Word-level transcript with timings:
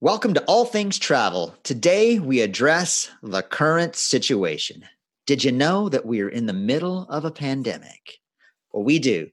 Welcome 0.00 0.32
to 0.34 0.44
All 0.44 0.64
Things 0.64 0.96
Travel. 0.96 1.56
Today 1.64 2.20
we 2.20 2.40
address 2.40 3.10
the 3.20 3.42
current 3.42 3.96
situation. 3.96 4.84
Did 5.26 5.42
you 5.42 5.50
know 5.50 5.88
that 5.88 6.06
we 6.06 6.20
are 6.20 6.28
in 6.28 6.46
the 6.46 6.52
middle 6.52 7.02
of 7.08 7.24
a 7.24 7.32
pandemic? 7.32 8.18
Well, 8.72 8.84
we 8.84 9.00
do. 9.00 9.28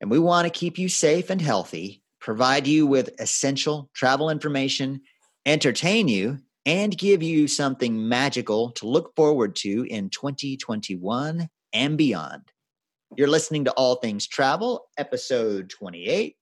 And 0.00 0.10
we 0.10 0.18
want 0.18 0.46
to 0.46 0.58
keep 0.58 0.78
you 0.78 0.88
safe 0.88 1.30
and 1.30 1.40
healthy, 1.40 2.02
provide 2.20 2.66
you 2.66 2.88
with 2.88 3.14
essential 3.20 3.88
travel 3.94 4.30
information, 4.30 5.00
entertain 5.46 6.08
you, 6.08 6.40
and 6.66 6.98
give 6.98 7.22
you 7.22 7.46
something 7.46 8.08
magical 8.08 8.72
to 8.72 8.88
look 8.88 9.14
forward 9.14 9.54
to 9.58 9.86
in 9.88 10.10
2021 10.10 11.48
and 11.72 11.96
beyond. 11.96 12.42
You're 13.16 13.28
listening 13.28 13.66
to 13.66 13.72
All 13.74 13.94
Things 13.94 14.26
Travel, 14.26 14.86
episode 14.98 15.70
28, 15.70 16.34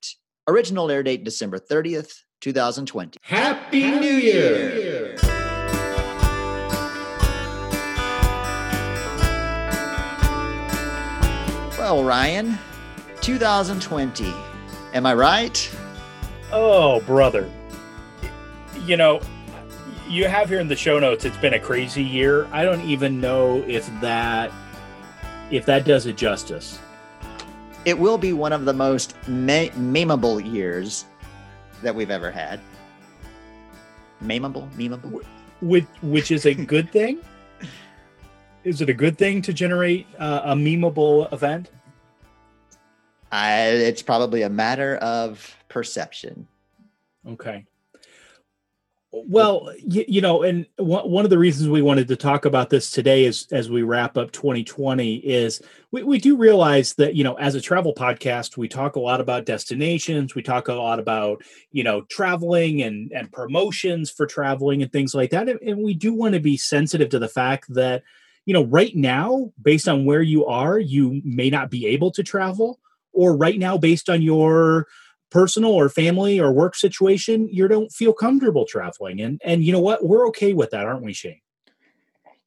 original 0.48 0.90
air 0.90 1.02
date 1.02 1.22
December 1.22 1.58
30th, 1.58 2.14
2020. 2.42 3.20
Happy 3.22 3.88
New 3.88 4.14
Year! 4.14 5.16
Well, 11.78 12.02
Ryan, 12.02 12.58
2020. 13.20 14.34
Am 14.92 15.06
I 15.06 15.14
right? 15.14 15.76
Oh, 16.50 17.00
brother. 17.02 17.48
You 18.86 18.96
know, 18.96 19.20
you 20.08 20.26
have 20.26 20.48
here 20.48 20.58
in 20.58 20.66
the 20.66 20.74
show 20.74 20.98
notes 20.98 21.24
it's 21.24 21.36
been 21.36 21.54
a 21.54 21.60
crazy 21.60 22.02
year. 22.02 22.48
I 22.50 22.64
don't 22.64 22.82
even 22.82 23.20
know 23.20 23.62
if 23.68 23.88
that 24.00 24.50
if 25.52 25.64
that 25.66 25.84
does 25.84 26.06
it 26.06 26.16
justice. 26.16 26.80
It 27.84 27.96
will 27.96 28.18
be 28.18 28.32
one 28.32 28.52
of 28.52 28.64
the 28.64 28.72
most 28.72 29.14
me- 29.28 29.70
memeable 29.70 30.44
years 30.52 31.04
that 31.82 31.94
we've 31.94 32.10
ever 32.10 32.30
had. 32.30 32.60
Memeable, 34.22 34.70
memeable. 34.72 35.24
Which 35.60 35.86
which 36.02 36.30
is 36.30 36.46
a 36.46 36.54
good 36.54 36.90
thing? 36.90 37.18
Is 38.64 38.80
it 38.80 38.88
a 38.88 38.94
good 38.94 39.18
thing 39.18 39.42
to 39.42 39.52
generate 39.52 40.06
uh, 40.18 40.42
a 40.44 40.54
memeable 40.54 41.32
event? 41.32 41.70
I, 43.32 43.62
it's 43.62 44.02
probably 44.02 44.42
a 44.42 44.50
matter 44.50 44.96
of 44.96 45.56
perception. 45.68 46.46
Okay. 47.26 47.64
Well, 49.14 49.70
you, 49.78 50.06
you 50.08 50.20
know, 50.22 50.42
and 50.42 50.64
w- 50.78 51.06
one 51.06 51.24
of 51.24 51.30
the 51.30 51.38
reasons 51.38 51.68
we 51.68 51.82
wanted 51.82 52.08
to 52.08 52.16
talk 52.16 52.46
about 52.46 52.70
this 52.70 52.90
today 52.90 53.26
is 53.26 53.46
as 53.52 53.68
we 53.68 53.82
wrap 53.82 54.16
up 54.16 54.32
2020 54.32 55.16
is 55.16 55.60
we, 55.90 56.02
we 56.02 56.18
do 56.18 56.34
realize 56.34 56.94
that, 56.94 57.14
you 57.14 57.22
know, 57.22 57.34
as 57.34 57.54
a 57.54 57.60
travel 57.60 57.94
podcast, 57.94 58.56
we 58.56 58.68
talk 58.68 58.96
a 58.96 59.00
lot 59.00 59.20
about 59.20 59.44
destinations, 59.44 60.34
we 60.34 60.42
talk 60.42 60.68
a 60.68 60.72
lot 60.72 60.98
about, 60.98 61.42
you 61.72 61.84
know, 61.84 62.02
traveling 62.08 62.80
and, 62.80 63.12
and 63.12 63.30
promotions 63.30 64.10
for 64.10 64.24
traveling 64.26 64.82
and 64.82 64.90
things 64.90 65.14
like 65.14 65.28
that. 65.30 65.46
And, 65.46 65.60
and 65.60 65.84
we 65.84 65.92
do 65.92 66.14
want 66.14 66.32
to 66.32 66.40
be 66.40 66.56
sensitive 66.56 67.10
to 67.10 67.18
the 67.18 67.28
fact 67.28 67.66
that, 67.74 68.02
you 68.46 68.54
know, 68.54 68.64
right 68.64 68.96
now, 68.96 69.52
based 69.60 69.88
on 69.88 70.06
where 70.06 70.22
you 70.22 70.46
are, 70.46 70.78
you 70.78 71.20
may 71.22 71.50
not 71.50 71.70
be 71.70 71.86
able 71.86 72.12
to 72.12 72.22
travel, 72.22 72.80
or 73.12 73.36
right 73.36 73.58
now, 73.58 73.76
based 73.76 74.08
on 74.08 74.22
your 74.22 74.86
personal 75.32 75.72
or 75.72 75.88
family 75.88 76.38
or 76.38 76.52
work 76.52 76.76
situation, 76.76 77.48
you 77.50 77.66
don't 77.66 77.90
feel 77.90 78.12
comfortable 78.12 78.66
traveling. 78.66 79.20
And 79.20 79.40
and 79.44 79.64
you 79.64 79.72
know 79.72 79.80
what? 79.80 80.04
We're 80.04 80.28
okay 80.28 80.52
with 80.52 80.70
that, 80.70 80.86
aren't 80.86 81.04
we, 81.04 81.12
Shane? 81.12 81.40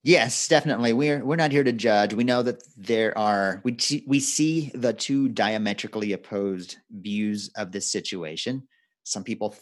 Yes, 0.04 0.48
definitely. 0.48 0.94
We're 0.94 1.26
we're 1.26 1.36
not 1.36 1.52
here 1.52 1.64
to 1.64 1.72
judge. 1.72 2.14
We 2.14 2.24
know 2.24 2.44
that 2.44 2.64
there 2.78 3.18
are 3.18 3.62
we 3.64 3.76
we 4.06 4.20
see 4.20 4.72
the 4.76 4.94
two 4.94 5.30
diametrically 5.30 6.14
opposed 6.14 6.78
views 6.92 7.50
of 7.58 7.72
this 7.72 7.92
situation. 7.92 8.68
Some 9.04 9.24
people 9.24 9.56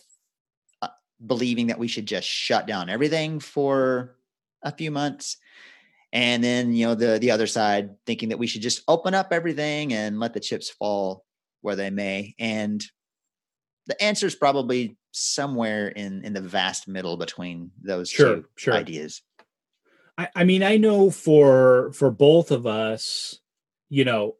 uh, 0.81 0.89
believing 1.25 1.67
that 1.67 1.79
we 1.79 1.87
should 1.87 2.05
just 2.05 2.27
shut 2.27 2.67
down 2.67 2.89
everything 2.89 3.39
for 3.39 4.17
a 4.61 4.71
few 4.71 4.91
months 4.91 5.37
and 6.13 6.43
then 6.43 6.73
you 6.73 6.85
know 6.85 6.95
the 6.95 7.19
the 7.19 7.31
other 7.31 7.47
side 7.47 7.95
thinking 8.05 8.29
that 8.29 8.39
we 8.39 8.47
should 8.47 8.61
just 8.61 8.83
open 8.87 9.13
up 9.13 9.29
everything 9.31 9.93
and 9.93 10.19
let 10.19 10.33
the 10.33 10.39
chips 10.39 10.69
fall 10.69 11.25
where 11.61 11.75
they 11.75 11.89
may 11.89 12.35
and 12.39 12.85
the 13.87 14.01
answer 14.01 14.27
is 14.27 14.35
probably 14.35 14.97
somewhere 15.11 15.89
in 15.89 16.23
in 16.23 16.33
the 16.33 16.41
vast 16.41 16.87
middle 16.87 17.17
between 17.17 17.71
those 17.81 18.09
sure, 18.09 18.37
two 18.37 18.45
sure. 18.55 18.73
ideas. 18.73 19.21
I, 20.17 20.29
I 20.35 20.43
mean, 20.43 20.63
I 20.63 20.77
know 20.77 21.09
for 21.09 21.91
for 21.93 22.11
both 22.11 22.51
of 22.51 22.67
us, 22.67 23.39
you 23.89 24.05
know, 24.05 24.35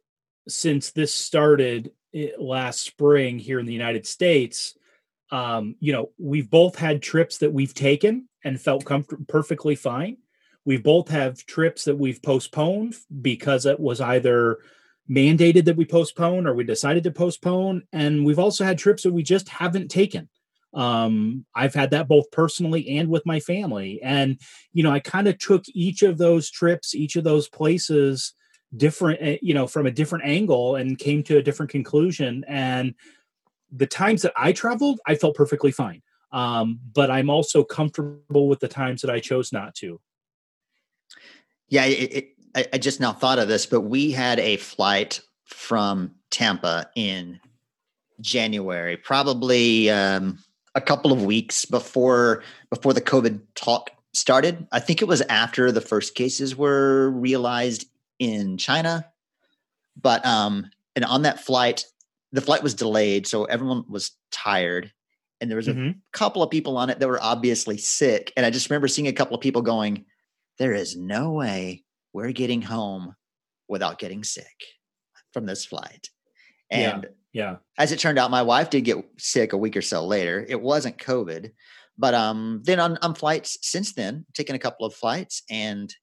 since 0.48 0.90
this 0.90 1.14
started 1.14 1.92
eh, 2.14 2.30
last 2.38 2.80
spring 2.80 3.38
here 3.38 3.58
in 3.58 3.66
the 3.66 3.72
United 3.72 4.06
States, 4.06 4.76
um, 5.30 5.76
you 5.80 5.92
know, 5.92 6.10
we've 6.18 6.50
both 6.50 6.76
had 6.76 7.02
trips 7.02 7.38
that 7.38 7.52
we've 7.52 7.74
taken 7.74 8.28
and 8.44 8.60
felt 8.60 8.84
comfort- 8.84 9.26
perfectly 9.26 9.74
fine. 9.74 10.18
We 10.64 10.76
both 10.78 11.08
have 11.08 11.44
trips 11.44 11.84
that 11.84 11.98
we've 11.98 12.22
postponed 12.22 12.94
because 13.20 13.66
it 13.66 13.78
was 13.78 14.00
either 14.00 14.58
mandated 15.10 15.64
that 15.66 15.76
we 15.76 15.84
postpone 15.84 16.46
or 16.46 16.54
we 16.54 16.64
decided 16.64 17.04
to 17.04 17.10
postpone. 17.10 17.82
And 17.92 18.24
we've 18.24 18.38
also 18.38 18.64
had 18.64 18.78
trips 18.78 19.02
that 19.02 19.12
we 19.12 19.22
just 19.22 19.48
haven't 19.48 19.88
taken. 19.88 20.28
Um, 20.72 21.44
I've 21.54 21.74
had 21.74 21.90
that 21.90 22.08
both 22.08 22.30
personally 22.30 22.98
and 22.98 23.08
with 23.08 23.24
my 23.26 23.38
family. 23.38 24.00
And, 24.02 24.40
you 24.72 24.82
know, 24.82 24.90
I 24.90 25.00
kind 25.00 25.28
of 25.28 25.38
took 25.38 25.64
each 25.68 26.02
of 26.02 26.18
those 26.18 26.50
trips, 26.50 26.94
each 26.94 27.16
of 27.16 27.24
those 27.24 27.48
places 27.48 28.34
different, 28.76 29.20
eh, 29.22 29.38
you 29.40 29.54
know, 29.54 29.66
from 29.66 29.86
a 29.86 29.90
different 29.90 30.24
angle 30.24 30.76
and 30.76 30.98
came 30.98 31.22
to 31.24 31.36
a 31.36 31.42
different 31.42 31.70
conclusion. 31.70 32.44
And 32.48 32.94
the 33.70 33.86
times 33.86 34.22
that 34.22 34.32
I 34.36 34.52
traveled, 34.52 35.00
I 35.06 35.14
felt 35.14 35.36
perfectly 35.36 35.70
fine. 35.70 36.02
Um, 36.32 36.80
but 36.92 37.10
I'm 37.10 37.30
also 37.30 37.62
comfortable 37.62 38.48
with 38.48 38.58
the 38.58 38.68
times 38.68 39.02
that 39.02 39.10
I 39.10 39.20
chose 39.20 39.52
not 39.52 39.74
to. 39.76 40.00
Yeah, 41.68 41.84
it, 41.84 42.33
I, 42.54 42.66
I 42.72 42.78
just 42.78 43.00
now 43.00 43.12
thought 43.12 43.38
of 43.38 43.48
this, 43.48 43.66
but 43.66 43.82
we 43.82 44.10
had 44.10 44.38
a 44.38 44.56
flight 44.56 45.20
from 45.44 46.14
Tampa 46.30 46.90
in 46.94 47.40
January, 48.20 48.96
probably 48.96 49.90
um, 49.90 50.38
a 50.74 50.80
couple 50.80 51.12
of 51.12 51.24
weeks 51.24 51.64
before 51.64 52.42
before 52.70 52.92
the 52.92 53.00
COVID 53.00 53.40
talk 53.54 53.90
started. 54.12 54.66
I 54.72 54.80
think 54.80 55.02
it 55.02 55.08
was 55.08 55.20
after 55.22 55.72
the 55.72 55.80
first 55.80 56.14
cases 56.14 56.56
were 56.56 57.10
realized 57.10 57.86
in 58.18 58.56
China. 58.56 59.06
But 60.00 60.24
um, 60.24 60.70
and 60.96 61.04
on 61.04 61.22
that 61.22 61.40
flight, 61.40 61.86
the 62.32 62.40
flight 62.40 62.62
was 62.62 62.74
delayed, 62.74 63.26
so 63.26 63.44
everyone 63.44 63.84
was 63.88 64.12
tired, 64.32 64.92
and 65.40 65.50
there 65.50 65.56
was 65.56 65.68
a 65.68 65.74
mm-hmm. 65.74 65.98
couple 66.12 66.42
of 66.42 66.50
people 66.50 66.76
on 66.76 66.90
it 66.90 66.98
that 66.98 67.08
were 67.08 67.22
obviously 67.22 67.78
sick. 67.78 68.32
And 68.36 68.44
I 68.44 68.50
just 68.50 68.68
remember 68.68 68.88
seeing 68.88 69.08
a 69.08 69.12
couple 69.12 69.36
of 69.36 69.40
people 69.40 69.62
going, 69.62 70.04
"There 70.58 70.72
is 70.72 70.96
no 70.96 71.30
way 71.30 71.83
we're 72.14 72.32
getting 72.32 72.62
home 72.62 73.14
without 73.68 73.98
getting 73.98 74.24
sick 74.24 74.64
from 75.34 75.44
this 75.44 75.66
flight. 75.66 76.08
And 76.70 77.06
yeah, 77.32 77.50
yeah. 77.50 77.56
as 77.76 77.92
it 77.92 77.98
turned 77.98 78.18
out, 78.18 78.30
my 78.30 78.42
wife 78.42 78.70
did 78.70 78.82
get 78.82 79.04
sick 79.18 79.52
a 79.52 79.58
week 79.58 79.76
or 79.76 79.82
so 79.82 80.06
later. 80.06 80.46
It 80.48 80.60
wasn't 80.62 80.96
COVID. 80.96 81.50
But 81.98 82.14
um, 82.14 82.62
then 82.64 82.80
on, 82.80 82.96
on 83.02 83.14
flights 83.14 83.58
since 83.60 83.92
then, 83.92 84.24
taken 84.32 84.56
a 84.56 84.60
couple 84.60 84.86
of 84.86 84.94
flights, 84.94 85.42
and 85.50 85.94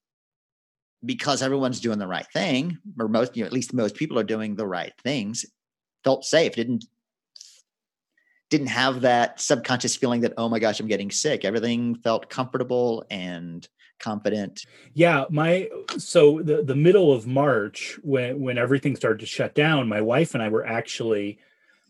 because 1.04 1.42
everyone's 1.42 1.80
doing 1.82 2.00
the 2.00 2.08
right 2.08 2.28
thing, 2.32 2.78
or 3.00 3.08
most, 3.08 3.36
you 3.36 3.44
know, 3.44 3.48
at 3.48 3.54
least 3.54 3.74
most 3.74 3.96
people 3.96 4.18
are 4.20 4.24
doing 4.24 4.56
the 4.56 4.68
right 4.68 4.94
things, 5.04 5.46
felt 6.04 6.24
safe. 6.24 6.56
Didn't 6.56 6.86
didn't 8.50 8.68
have 8.68 9.02
that 9.02 9.40
subconscious 9.40 9.96
feeling 9.96 10.22
that 10.22 10.34
oh 10.38 10.48
my 10.48 10.60
gosh, 10.60 10.80
I'm 10.80 10.88
getting 10.88 11.12
sick. 11.12 11.44
Everything 11.44 11.96
felt 11.96 12.30
comfortable 12.30 13.06
and 13.10 13.68
confident? 14.02 14.66
Yeah, 14.94 15.26
my 15.30 15.70
so 15.98 16.42
the 16.42 16.64
the 16.64 16.76
middle 16.76 17.14
of 17.14 17.28
March 17.28 18.00
when 18.04 18.42
when 18.42 18.58
everything 18.58 18.96
started 18.96 19.20
to 19.20 19.26
shut 19.26 19.56
down, 19.56 19.88
my 19.88 20.02
wife 20.02 20.34
and 20.34 20.44
I 20.44 20.50
were 20.50 20.66
actually 20.66 21.40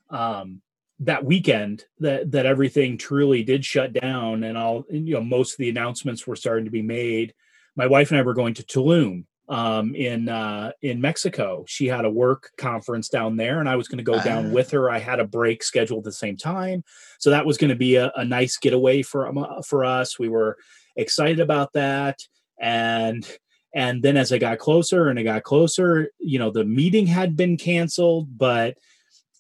um 0.10 0.62
that 1.00 1.26
weekend 1.26 1.86
that 2.00 2.32
that 2.32 2.46
everything 2.46 2.98
truly 2.98 3.44
did 3.44 3.66
shut 3.66 3.94
down 3.94 4.44
and 4.44 4.58
all 4.58 4.86
you 4.90 5.16
know 5.16 5.24
most 5.24 5.54
of 5.54 5.58
the 5.58 5.70
announcements 5.70 6.28
were 6.28 6.36
starting 6.36 6.66
to 6.66 6.72
be 6.72 6.84
made. 6.84 7.34
My 7.76 7.88
wife 7.88 8.12
and 8.12 8.20
I 8.20 8.24
were 8.24 8.34
going 8.34 8.54
to 8.56 8.64
Tulum 8.64 9.26
um, 9.52 9.94
in 9.96 10.30
uh, 10.30 10.72
in 10.82 11.02
Mexico. 11.02 11.66
She 11.68 11.88
had 11.88 12.06
a 12.06 12.10
work 12.10 12.52
conference 12.58 13.10
down 13.10 13.36
there, 13.36 13.60
and 13.60 13.68
I 13.68 13.76
was 13.76 13.90
going 13.90 13.98
to 13.98 14.04
go 14.04 14.14
uh, 14.14 14.24
down 14.24 14.48
ah. 14.48 14.54
with 14.54 14.72
her. 14.72 14.90
I 14.90 15.00
had 15.00 15.20
a 15.20 15.26
break 15.26 15.62
scheduled 15.62 16.00
at 16.00 16.06
the 16.06 16.12
same 16.14 16.38
time, 16.38 16.84
so 17.20 17.32
that 17.32 17.46
was 17.46 17.58
going 17.58 17.70
to 17.70 17.76
be 17.76 17.96
a, 17.98 18.12
a, 18.16 18.24
nice 18.24 18.58
getaway 18.58 19.02
for 19.02 19.28
um, 19.28 19.46
for 19.68 19.84
us. 19.84 20.18
We 20.18 20.30
were 20.30 20.58
excited 20.96 21.40
about 21.40 21.74
that. 21.74 22.20
And 22.60 23.28
and 23.74 24.04
then 24.04 24.18
as 24.18 24.34
i 24.34 24.38
got 24.38 24.60
closer 24.60 25.08
and 25.08 25.18
i 25.18 25.24
got 25.24 25.44
closer 25.44 26.12
you 26.20 26.38
know 26.38 26.52
the 26.52 26.66
meeting 26.66 27.08
had 27.08 27.38
been 27.38 27.56
canceled 27.56 28.38
but 28.38 28.78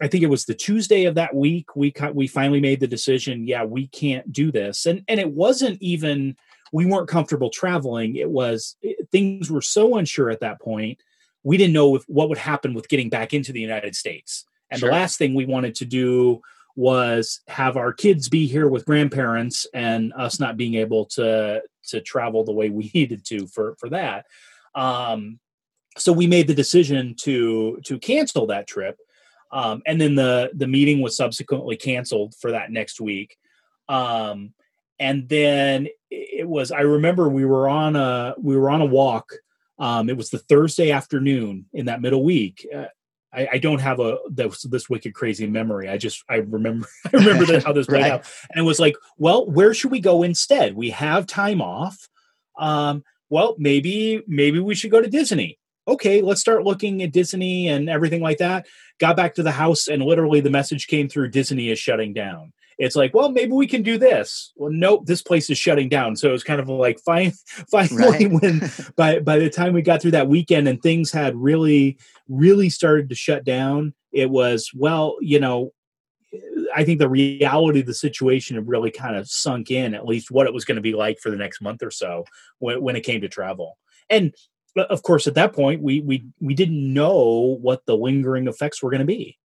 i 0.01 0.07
think 0.07 0.23
it 0.23 0.27
was 0.27 0.45
the 0.45 0.53
tuesday 0.53 1.03
of 1.03 1.15
that 1.15 1.35
week 1.35 1.75
we 1.75 1.93
we 2.13 2.27
finally 2.27 2.61
made 2.61 2.79
the 2.79 2.87
decision 2.87 3.45
yeah 3.45 3.63
we 3.63 3.87
can't 3.87 4.31
do 4.31 4.51
this. 4.51 4.85
And 4.85 5.03
and 5.07 5.19
it 5.19 5.31
wasn't 5.31 5.81
even 5.81 6.35
we 6.73 6.85
weren't 6.85 7.09
comfortable 7.09 7.49
traveling. 7.49 8.15
It 8.15 8.29
was 8.29 8.77
it, 8.81 9.09
things 9.11 9.51
were 9.51 9.61
so 9.61 9.97
unsure 9.97 10.29
at 10.29 10.39
that 10.41 10.61
point 10.61 10.99
we 11.43 11.57
didn't 11.57 11.73
know 11.73 11.95
if, 11.95 12.03
what 12.07 12.29
would 12.29 12.37
happen 12.37 12.75
with 12.75 12.87
getting 12.87 13.09
back 13.09 13.33
into 13.33 13.51
the 13.51 13.61
united 13.61 13.95
states. 13.95 14.45
And 14.69 14.79
sure. 14.79 14.89
the 14.89 14.95
last 14.95 15.17
thing 15.17 15.33
we 15.33 15.45
wanted 15.45 15.75
to 15.75 15.85
do 15.85 16.41
was 16.75 17.41
have 17.47 17.77
our 17.77 17.93
kids 17.93 18.29
be 18.29 18.47
here 18.47 18.67
with 18.67 18.85
grandparents 18.85 19.67
and 19.73 20.13
us 20.13 20.39
not 20.39 20.57
being 20.57 20.75
able 20.75 21.05
to 21.05 21.61
to 21.87 22.01
travel 22.01 22.43
the 22.43 22.51
way 22.51 22.69
we 22.69 22.91
needed 22.93 23.25
to 23.25 23.47
for 23.47 23.75
for 23.79 23.89
that. 23.89 24.25
Um 24.75 25.39
so 25.97 26.13
we 26.13 26.27
made 26.27 26.47
the 26.47 26.53
decision 26.53 27.15
to 27.21 27.79
to 27.85 27.99
cancel 27.99 28.47
that 28.47 28.67
trip. 28.67 28.97
Um 29.51 29.81
and 29.85 29.99
then 29.99 30.15
the 30.15 30.51
the 30.53 30.67
meeting 30.67 31.01
was 31.01 31.17
subsequently 31.17 31.75
canceled 31.75 32.35
for 32.39 32.51
that 32.51 32.71
next 32.71 33.01
week. 33.01 33.37
Um 33.89 34.53
and 34.99 35.27
then 35.27 35.87
it 36.11 36.47
was 36.47 36.71
i 36.71 36.81
remember 36.81 37.27
we 37.27 37.45
were 37.45 37.67
on 37.67 37.95
a 37.95 38.35
we 38.37 38.55
were 38.55 38.69
on 38.69 38.81
a 38.81 38.85
walk. 38.85 39.33
Um 39.77 40.09
it 40.09 40.17
was 40.17 40.29
the 40.29 40.39
thursday 40.39 40.91
afternoon 40.91 41.65
in 41.73 41.87
that 41.87 42.01
middle 42.01 42.23
week 42.23 42.65
uh, 42.73 42.85
I, 43.33 43.47
I, 43.53 43.57
don't 43.57 43.79
have 43.79 43.99
a 43.99 44.17
this, 44.29 44.63
this, 44.63 44.89
wicked 44.89 45.13
crazy 45.13 45.47
memory. 45.47 45.87
I 45.87 45.97
just 45.97 46.23
I 46.29 46.37
remember 46.37 46.87
I 47.05 47.17
remember 47.17 47.45
that, 47.45 47.63
how 47.63 47.73
this 47.73 47.87
played 47.87 48.03
right. 48.03 48.11
out, 48.11 48.25
and 48.49 48.63
it 48.63 48.67
was 48.67 48.79
like, 48.79 48.95
well, 49.17 49.45
where 49.45 49.73
should 49.73 49.91
we 49.91 49.99
go 49.99 50.23
instead? 50.23 50.75
We 50.75 50.89
have 50.91 51.27
time 51.27 51.61
off. 51.61 52.09
Um, 52.57 53.03
well, 53.29 53.55
maybe 53.57 54.21
maybe 54.27 54.59
we 54.59 54.75
should 54.75 54.91
go 54.91 55.01
to 55.01 55.09
Disney. 55.09 55.57
Okay, 55.87 56.21
let's 56.21 56.41
start 56.41 56.63
looking 56.63 57.01
at 57.01 57.11
Disney 57.11 57.67
and 57.67 57.89
everything 57.89 58.21
like 58.21 58.37
that. 58.37 58.67
Got 58.99 59.15
back 59.15 59.35
to 59.35 59.43
the 59.43 59.51
house, 59.51 59.87
and 59.87 60.03
literally 60.03 60.41
the 60.41 60.49
message 60.49 60.87
came 60.87 61.07
through: 61.07 61.29
Disney 61.29 61.69
is 61.69 61.79
shutting 61.79 62.13
down 62.13 62.53
it's 62.81 62.95
like, 62.95 63.13
well, 63.13 63.29
maybe 63.29 63.51
we 63.51 63.67
can 63.67 63.83
do 63.83 63.99
this. 63.99 64.51
Well, 64.55 64.71
nope, 64.73 65.05
this 65.05 65.21
place 65.21 65.51
is 65.51 65.57
shutting 65.59 65.87
down. 65.87 66.15
So 66.15 66.29
it 66.29 66.31
was 66.31 66.43
kind 66.43 66.59
of 66.59 66.67
like 66.67 66.99
finally, 67.05 67.33
finally 67.69 68.27
right. 68.27 68.31
when 68.31 68.71
by 68.95 69.19
by 69.19 69.37
the 69.37 69.51
time 69.51 69.73
we 69.73 69.83
got 69.83 70.01
through 70.01 70.11
that 70.11 70.27
weekend 70.27 70.67
and 70.67 70.81
things 70.81 71.11
had 71.11 71.35
really, 71.35 71.99
really 72.27 72.71
started 72.71 73.07
to 73.09 73.15
shut 73.15 73.43
down, 73.43 73.93
it 74.11 74.31
was, 74.31 74.71
well, 74.73 75.17
you 75.21 75.39
know, 75.39 75.73
I 76.75 76.83
think 76.83 76.97
the 76.97 77.07
reality 77.07 77.81
of 77.81 77.85
the 77.85 77.93
situation 77.93 78.55
had 78.55 78.67
really 78.67 78.89
kind 78.89 79.15
of 79.15 79.29
sunk 79.29 79.69
in, 79.69 79.93
at 79.93 80.07
least 80.07 80.31
what 80.31 80.47
it 80.47 80.53
was 80.53 80.65
going 80.65 80.77
to 80.77 80.81
be 80.81 80.93
like 80.93 81.19
for 81.19 81.29
the 81.29 81.37
next 81.37 81.61
month 81.61 81.83
or 81.83 81.91
so 81.91 82.25
when, 82.57 82.81
when 82.81 82.95
it 82.95 83.01
came 83.01 83.21
to 83.21 83.29
travel. 83.29 83.77
And 84.09 84.33
uh, 84.75 84.85
of 84.89 85.03
course, 85.03 85.27
at 85.27 85.35
that 85.35 85.53
point, 85.53 85.83
we 85.83 86.01
we 86.01 86.25
we 86.39 86.55
didn't 86.55 86.93
know 86.93 87.59
what 87.61 87.85
the 87.85 87.95
lingering 87.95 88.47
effects 88.47 88.81
were 88.81 88.89
going 88.89 89.01
to 89.01 89.05
be. 89.05 89.37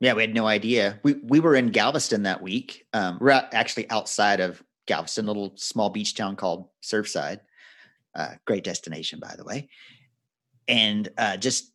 Yeah, 0.00 0.12
we 0.12 0.22
had 0.22 0.34
no 0.34 0.46
idea. 0.46 1.00
We 1.02 1.14
we 1.22 1.40
were 1.40 1.54
in 1.54 1.70
Galveston 1.70 2.24
that 2.24 2.42
week. 2.42 2.84
Um, 2.92 3.18
we're 3.20 3.30
actually 3.30 3.88
outside 3.90 4.40
of 4.40 4.62
Galveston, 4.86 5.24
a 5.24 5.28
little 5.28 5.54
small 5.56 5.90
beach 5.90 6.14
town 6.14 6.36
called 6.36 6.68
Surfside. 6.82 7.40
Uh, 8.14 8.34
great 8.46 8.64
destination, 8.64 9.20
by 9.20 9.34
the 9.36 9.44
way. 9.44 9.68
And 10.68 11.08
uh, 11.16 11.36
just 11.36 11.72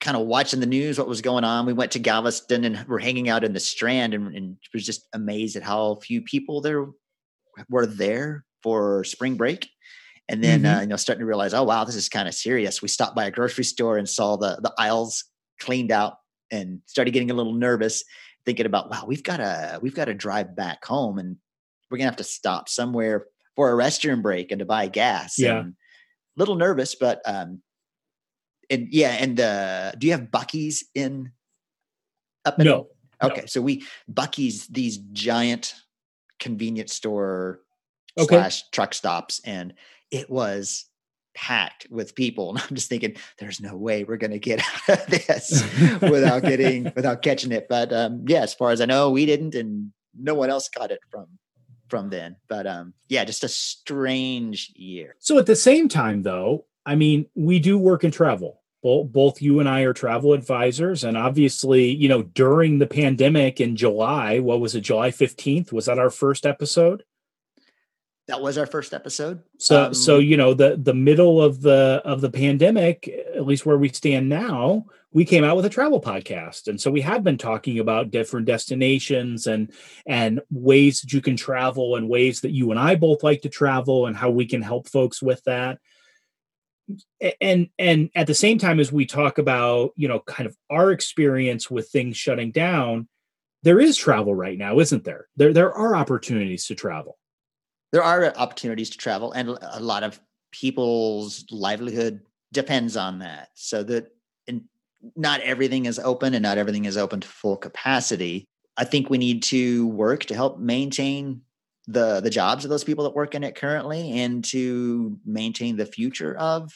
kind 0.00 0.16
of 0.16 0.26
watching 0.26 0.60
the 0.60 0.66
news, 0.66 0.98
what 0.98 1.08
was 1.08 1.20
going 1.20 1.44
on. 1.44 1.66
We 1.66 1.72
went 1.72 1.92
to 1.92 1.98
Galveston 1.98 2.64
and 2.64 2.84
we're 2.88 3.00
hanging 3.00 3.28
out 3.28 3.44
in 3.44 3.52
the 3.52 3.60
Strand, 3.60 4.14
and, 4.14 4.34
and 4.34 4.56
was 4.72 4.86
just 4.86 5.06
amazed 5.12 5.56
at 5.56 5.62
how 5.62 5.96
few 5.96 6.22
people 6.22 6.60
there 6.60 6.86
were 7.68 7.86
there 7.86 8.44
for 8.62 9.04
spring 9.04 9.36
break. 9.36 9.68
And 10.28 10.42
then 10.42 10.62
mm-hmm. 10.62 10.78
uh, 10.78 10.80
you 10.80 10.86
know, 10.86 10.96
starting 10.96 11.20
to 11.20 11.26
realize, 11.26 11.54
oh 11.54 11.64
wow, 11.64 11.84
this 11.84 11.96
is 11.96 12.08
kind 12.08 12.26
of 12.26 12.34
serious. 12.34 12.82
We 12.82 12.88
stopped 12.88 13.14
by 13.14 13.26
a 13.26 13.30
grocery 13.30 13.64
store 13.64 13.98
and 13.98 14.08
saw 14.08 14.36
the 14.36 14.58
the 14.62 14.72
aisles 14.78 15.24
cleaned 15.60 15.92
out 15.92 16.14
and 16.50 16.80
started 16.86 17.12
getting 17.12 17.30
a 17.30 17.34
little 17.34 17.54
nervous 17.54 18.04
thinking 18.44 18.66
about 18.66 18.90
wow 18.90 19.04
we've 19.06 19.22
got 19.22 19.38
to 19.38 19.78
we've 19.82 19.94
got 19.94 20.06
to 20.06 20.14
drive 20.14 20.54
back 20.54 20.84
home 20.84 21.18
and 21.18 21.36
we're 21.90 21.98
gonna 21.98 22.10
have 22.10 22.16
to 22.16 22.24
stop 22.24 22.68
somewhere 22.68 23.26
for 23.56 23.70
a 23.70 23.84
restroom 23.84 24.22
break 24.22 24.50
and 24.50 24.58
to 24.58 24.64
buy 24.64 24.86
gas 24.86 25.38
yeah 25.38 25.60
and 25.60 25.74
little 26.36 26.56
nervous 26.56 26.94
but 26.94 27.20
um 27.26 27.60
and 28.70 28.88
yeah 28.90 29.16
and 29.20 29.40
uh 29.40 29.92
do 29.92 30.06
you 30.06 30.12
have 30.12 30.30
buc-ee's 30.30 30.84
in 30.94 31.30
up 32.44 32.58
in, 32.58 32.66
no 32.66 32.88
okay 33.22 33.42
no. 33.42 33.46
so 33.46 33.60
we 33.60 33.84
buc-ee's 34.12 34.66
these 34.68 34.98
giant 34.98 35.74
convenience 36.40 36.92
store 36.92 37.60
okay. 38.18 38.34
slash 38.34 38.68
truck 38.70 38.94
stops 38.94 39.40
and 39.44 39.74
it 40.10 40.28
was 40.28 40.86
packed 41.34 41.86
with 41.90 42.14
people 42.14 42.50
and 42.50 42.58
i'm 42.58 42.74
just 42.74 42.88
thinking 42.88 43.16
there's 43.38 43.60
no 43.60 43.76
way 43.76 44.04
we're 44.04 44.16
going 44.16 44.30
to 44.30 44.38
get 44.38 44.60
out 44.88 45.00
of 45.00 45.06
this 45.06 45.62
without 46.00 46.42
getting 46.42 46.84
without 46.96 47.22
catching 47.22 47.52
it. 47.52 47.66
But 47.68 47.92
um 47.92 48.24
yeah 48.26 48.42
as 48.42 48.54
far 48.54 48.70
as 48.70 48.80
i 48.80 48.84
know 48.84 49.10
we 49.10 49.26
didn't 49.26 49.54
and 49.54 49.92
no 50.18 50.34
one 50.34 50.50
else 50.50 50.68
caught 50.68 50.90
it 50.90 51.00
from 51.10 51.26
from 51.88 52.10
then. 52.10 52.36
But 52.48 52.66
um 52.66 52.94
yeah 53.08 53.24
just 53.24 53.44
a 53.44 53.48
strange 53.48 54.72
year. 54.76 55.16
So 55.18 55.38
at 55.38 55.46
the 55.46 55.56
same 55.56 55.88
time 55.88 56.22
though 56.22 56.66
i 56.86 56.94
mean 56.94 57.26
we 57.34 57.58
do 57.58 57.78
work 57.78 58.04
and 58.04 58.12
travel. 58.12 58.60
Both, 58.82 59.12
both 59.12 59.40
you 59.40 59.60
and 59.60 59.68
i 59.68 59.80
are 59.80 59.94
travel 59.94 60.34
advisors 60.34 61.04
and 61.04 61.16
obviously 61.16 61.86
you 61.88 62.06
know 62.06 62.22
during 62.22 62.78
the 62.78 62.86
pandemic 62.86 63.58
in 63.58 63.76
july 63.76 64.40
what 64.40 64.60
was 64.60 64.74
it 64.74 64.82
july 64.82 65.10
15th 65.10 65.72
was 65.72 65.86
that 65.86 65.98
our 65.98 66.10
first 66.10 66.44
episode 66.44 67.02
that 68.26 68.40
was 68.40 68.56
our 68.56 68.66
first 68.66 68.94
episode. 68.94 69.42
So 69.58 69.86
um, 69.86 69.94
so 69.94 70.18
you 70.18 70.36
know 70.36 70.54
the 70.54 70.76
the 70.76 70.94
middle 70.94 71.42
of 71.42 71.60
the 71.60 72.00
of 72.04 72.20
the 72.20 72.30
pandemic 72.30 73.08
at 73.08 73.46
least 73.46 73.66
where 73.66 73.78
we 73.78 73.88
stand 73.88 74.28
now 74.28 74.86
we 75.14 75.24
came 75.24 75.44
out 75.44 75.54
with 75.54 75.64
a 75.64 75.70
travel 75.70 76.00
podcast. 76.00 76.66
And 76.66 76.78
so 76.78 76.90
we 76.90 77.00
have 77.02 77.22
been 77.22 77.38
talking 77.38 77.78
about 77.78 78.10
different 78.10 78.46
destinations 78.46 79.46
and 79.46 79.72
and 80.06 80.40
ways 80.50 81.00
that 81.00 81.12
you 81.12 81.22
can 81.22 81.36
travel 81.36 81.96
and 81.96 82.08
ways 82.08 82.40
that 82.40 82.50
you 82.50 82.70
and 82.72 82.80
i 82.80 82.96
both 82.96 83.22
like 83.22 83.42
to 83.42 83.48
travel 83.48 84.06
and 84.06 84.16
how 84.16 84.28
we 84.28 84.44
can 84.44 84.60
help 84.60 84.88
folks 84.88 85.22
with 85.22 85.42
that. 85.44 85.78
And 87.40 87.68
and 87.78 88.10
at 88.14 88.26
the 88.26 88.34
same 88.34 88.58
time 88.58 88.80
as 88.80 88.90
we 88.90 89.06
talk 89.06 89.38
about 89.38 89.92
you 89.96 90.08
know 90.08 90.20
kind 90.20 90.46
of 90.46 90.56
our 90.68 90.90
experience 90.90 91.70
with 91.70 91.88
things 91.88 92.16
shutting 92.16 92.50
down 92.50 93.08
there 93.62 93.80
is 93.80 93.96
travel 93.96 94.34
right 94.34 94.58
now 94.58 94.80
isn't 94.80 95.04
there? 95.04 95.28
There 95.36 95.52
there 95.52 95.72
are 95.72 95.94
opportunities 95.94 96.66
to 96.66 96.74
travel 96.74 97.18
there 97.94 98.02
are 98.02 98.24
uh, 98.24 98.32
opportunities 98.34 98.90
to 98.90 98.98
travel, 98.98 99.30
and 99.30 99.56
a 99.62 99.78
lot 99.78 100.02
of 100.02 100.20
people's 100.50 101.44
livelihood 101.48 102.22
depends 102.52 102.96
on 102.96 103.20
that. 103.20 103.50
So 103.54 103.84
that 103.84 104.08
not 105.14 105.40
everything 105.42 105.86
is 105.86 106.00
open, 106.00 106.34
and 106.34 106.42
not 106.42 106.58
everything 106.58 106.86
is 106.86 106.96
open 106.96 107.20
to 107.20 107.28
full 107.28 107.56
capacity. 107.56 108.46
I 108.76 108.82
think 108.82 109.08
we 109.08 109.18
need 109.18 109.44
to 109.44 109.86
work 109.86 110.24
to 110.24 110.34
help 110.34 110.58
maintain 110.58 111.42
the 111.86 112.20
the 112.20 112.30
jobs 112.30 112.64
of 112.64 112.68
those 112.68 112.82
people 112.82 113.04
that 113.04 113.14
work 113.14 113.36
in 113.36 113.44
it 113.44 113.54
currently, 113.54 114.10
and 114.10 114.44
to 114.46 115.16
maintain 115.24 115.76
the 115.76 115.86
future 115.86 116.36
of 116.36 116.72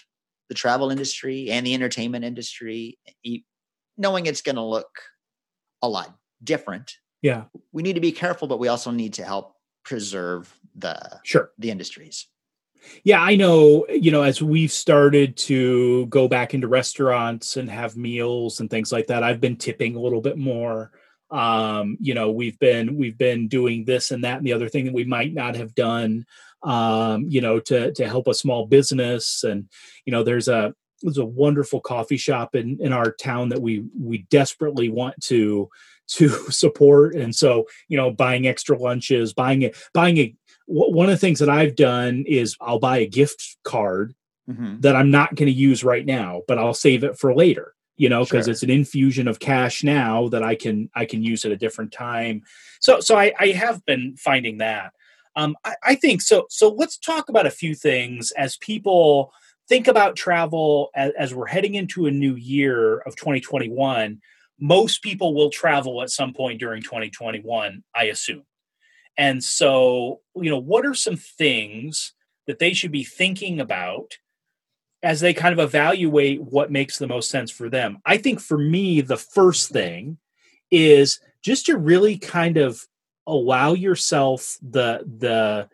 the 0.48 0.54
travel 0.54 0.88
industry 0.88 1.50
and 1.50 1.66
the 1.66 1.74
entertainment 1.74 2.24
industry, 2.24 2.96
knowing 3.96 4.26
it's 4.26 4.42
going 4.42 4.54
to 4.54 4.62
look 4.62 5.00
a 5.82 5.88
lot 5.88 6.16
different. 6.44 6.92
Yeah, 7.22 7.46
we 7.72 7.82
need 7.82 7.94
to 7.94 8.00
be 8.00 8.12
careful, 8.12 8.46
but 8.46 8.60
we 8.60 8.68
also 8.68 8.92
need 8.92 9.14
to 9.14 9.24
help 9.24 9.56
preserve 9.84 10.54
the 10.80 11.20
sure. 11.24 11.50
the 11.58 11.70
industries. 11.70 12.26
Yeah 13.02 13.20
i 13.20 13.34
know 13.34 13.86
you 13.88 14.10
know 14.10 14.22
as 14.22 14.40
we've 14.40 14.72
started 14.72 15.36
to 15.36 16.06
go 16.06 16.28
back 16.28 16.54
into 16.54 16.68
restaurants 16.68 17.56
and 17.56 17.68
have 17.68 17.96
meals 17.96 18.60
and 18.60 18.70
things 18.70 18.92
like 18.92 19.08
that 19.08 19.24
i've 19.24 19.40
been 19.40 19.56
tipping 19.56 19.96
a 19.96 20.00
little 20.00 20.20
bit 20.20 20.38
more. 20.38 20.92
Um 21.30 21.98
you 22.00 22.14
know 22.14 22.30
we've 22.30 22.58
been 22.58 22.96
we've 22.96 23.18
been 23.18 23.48
doing 23.48 23.84
this 23.84 24.10
and 24.12 24.24
that 24.24 24.38
and 24.38 24.46
the 24.46 24.54
other 24.54 24.68
thing 24.68 24.86
that 24.86 24.94
we 24.94 25.04
might 25.04 25.34
not 25.34 25.56
have 25.56 25.74
done 25.74 26.24
um 26.62 27.26
you 27.28 27.40
know 27.40 27.60
to 27.60 27.92
to 27.92 28.08
help 28.08 28.28
a 28.28 28.34
small 28.34 28.66
business. 28.66 29.44
And 29.44 29.68
you 30.04 30.12
know 30.12 30.22
there's 30.22 30.48
a 30.48 30.74
there's 31.02 31.18
a 31.18 31.24
wonderful 31.24 31.80
coffee 31.80 32.16
shop 32.16 32.54
in 32.54 32.78
in 32.80 32.92
our 32.92 33.12
town 33.12 33.50
that 33.50 33.62
we 33.62 33.84
we 33.98 34.18
desperately 34.30 34.88
want 34.88 35.20
to 35.24 35.68
to 36.08 36.28
support. 36.50 37.14
And 37.14 37.34
so 37.34 37.66
you 37.88 37.96
know 37.96 38.10
buying 38.10 38.46
extra 38.46 38.78
lunches 38.78 39.32
buying 39.32 39.62
it 39.62 39.76
buying 39.92 40.18
a 40.18 40.34
one 40.68 41.06
of 41.06 41.12
the 41.12 41.18
things 41.18 41.38
that 41.38 41.48
i've 41.48 41.74
done 41.74 42.24
is 42.26 42.56
i'll 42.60 42.78
buy 42.78 42.98
a 42.98 43.06
gift 43.06 43.56
card 43.64 44.14
mm-hmm. 44.48 44.80
that 44.80 44.94
i'm 44.94 45.10
not 45.10 45.34
going 45.34 45.46
to 45.46 45.52
use 45.52 45.82
right 45.82 46.06
now 46.06 46.42
but 46.46 46.58
i'll 46.58 46.74
save 46.74 47.04
it 47.04 47.18
for 47.18 47.34
later 47.34 47.74
you 47.96 48.08
know 48.08 48.24
because 48.24 48.44
sure. 48.44 48.52
it's 48.52 48.62
an 48.62 48.70
infusion 48.70 49.28
of 49.28 49.38
cash 49.38 49.82
now 49.82 50.28
that 50.28 50.42
i 50.42 50.54
can 50.54 50.90
i 50.94 51.04
can 51.04 51.22
use 51.22 51.44
at 51.44 51.52
a 51.52 51.56
different 51.56 51.90
time 51.90 52.42
so 52.80 53.00
so 53.00 53.16
i, 53.16 53.32
I 53.38 53.48
have 53.48 53.84
been 53.84 54.16
finding 54.16 54.58
that 54.58 54.92
um, 55.36 55.56
I, 55.64 55.74
I 55.84 55.94
think 55.94 56.20
so 56.20 56.46
so 56.50 56.68
let's 56.70 56.98
talk 56.98 57.28
about 57.28 57.46
a 57.46 57.50
few 57.50 57.74
things 57.74 58.32
as 58.32 58.56
people 58.56 59.32
think 59.68 59.86
about 59.86 60.16
travel 60.16 60.90
as, 60.94 61.12
as 61.18 61.34
we're 61.34 61.46
heading 61.46 61.76
into 61.76 62.06
a 62.06 62.10
new 62.10 62.34
year 62.34 62.98
of 62.98 63.16
2021 63.16 64.20
most 64.60 65.02
people 65.02 65.34
will 65.34 65.50
travel 65.50 66.02
at 66.02 66.10
some 66.10 66.32
point 66.32 66.58
during 66.58 66.82
2021, 66.82 67.82
I 67.94 68.04
assume. 68.04 68.42
And 69.18 69.42
so, 69.42 70.20
you 70.36 70.48
know, 70.48 70.58
what 70.58 70.86
are 70.86 70.94
some 70.94 71.16
things 71.16 72.14
that 72.46 72.60
they 72.60 72.72
should 72.72 72.92
be 72.92 73.04
thinking 73.04 73.60
about 73.60 74.16
as 75.02 75.20
they 75.20 75.34
kind 75.34 75.52
of 75.52 75.58
evaluate 75.58 76.40
what 76.40 76.70
makes 76.70 76.98
the 76.98 77.08
most 77.08 77.28
sense 77.28 77.50
for 77.50 77.68
them? 77.68 77.98
I 78.06 78.16
think 78.16 78.40
for 78.40 78.56
me, 78.56 79.00
the 79.00 79.16
first 79.16 79.70
thing 79.70 80.18
is 80.70 81.20
just 81.42 81.66
to 81.66 81.76
really 81.76 82.16
kind 82.16 82.56
of 82.56 82.86
allow 83.26 83.74
yourself 83.74 84.56
the 84.62 85.04
the 85.18 85.68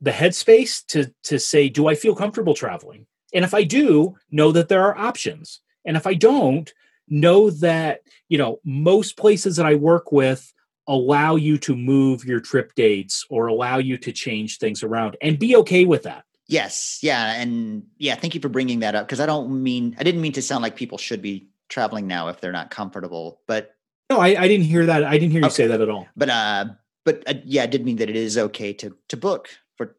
the 0.00 0.10
headspace 0.10 0.84
to 0.86 1.12
to 1.22 1.38
say 1.38 1.68
do 1.68 1.86
i 1.86 1.94
feel 1.94 2.16
comfortable 2.16 2.52
traveling 2.52 3.06
and 3.32 3.44
if 3.44 3.54
i 3.54 3.62
do 3.62 4.16
know 4.32 4.50
that 4.50 4.68
there 4.68 4.82
are 4.82 4.98
options 4.98 5.60
and 5.84 5.96
if 5.96 6.04
i 6.04 6.14
don't 6.14 6.74
know 7.08 7.48
that 7.48 8.00
you 8.28 8.36
know 8.36 8.58
most 8.64 9.16
places 9.16 9.54
that 9.54 9.66
i 9.66 9.74
work 9.76 10.10
with 10.10 10.52
allow 10.88 11.36
you 11.36 11.56
to 11.58 11.76
move 11.76 12.24
your 12.24 12.40
trip 12.40 12.74
dates 12.74 13.24
or 13.30 13.46
allow 13.46 13.78
you 13.78 13.96
to 13.96 14.12
change 14.12 14.58
things 14.58 14.82
around 14.82 15.16
and 15.22 15.38
be 15.38 15.54
okay 15.56 15.84
with 15.84 16.02
that 16.02 16.24
Yes, 16.50 16.98
yeah, 17.00 17.40
and 17.40 17.84
yeah, 17.96 18.16
thank 18.16 18.34
you 18.34 18.40
for 18.40 18.48
bringing 18.48 18.80
that 18.80 18.96
up 18.96 19.06
because 19.06 19.20
I 19.20 19.26
don't 19.26 19.62
mean 19.62 19.94
I 20.00 20.02
didn't 20.02 20.20
mean 20.20 20.32
to 20.32 20.42
sound 20.42 20.64
like 20.64 20.74
people 20.74 20.98
should 20.98 21.22
be 21.22 21.48
traveling 21.68 22.08
now 22.08 22.26
if 22.26 22.40
they're 22.40 22.50
not 22.50 22.72
comfortable, 22.72 23.40
but 23.46 23.76
no, 24.10 24.18
I, 24.18 24.30
I 24.30 24.48
didn't 24.48 24.66
hear 24.66 24.84
that. 24.86 25.04
I 25.04 25.12
didn't 25.12 25.30
hear 25.30 25.42
you 25.42 25.46
okay. 25.46 25.54
say 25.54 25.66
that 25.68 25.80
at 25.80 25.88
all. 25.88 26.08
But 26.16 26.28
uh, 26.28 26.64
but 27.04 27.22
uh, 27.28 27.34
yeah, 27.44 27.62
I 27.62 27.66
did 27.66 27.84
mean 27.84 27.98
that 27.98 28.10
it 28.10 28.16
is 28.16 28.36
okay 28.36 28.72
to 28.72 28.96
to 29.10 29.16
book 29.16 29.48
for 29.76 29.94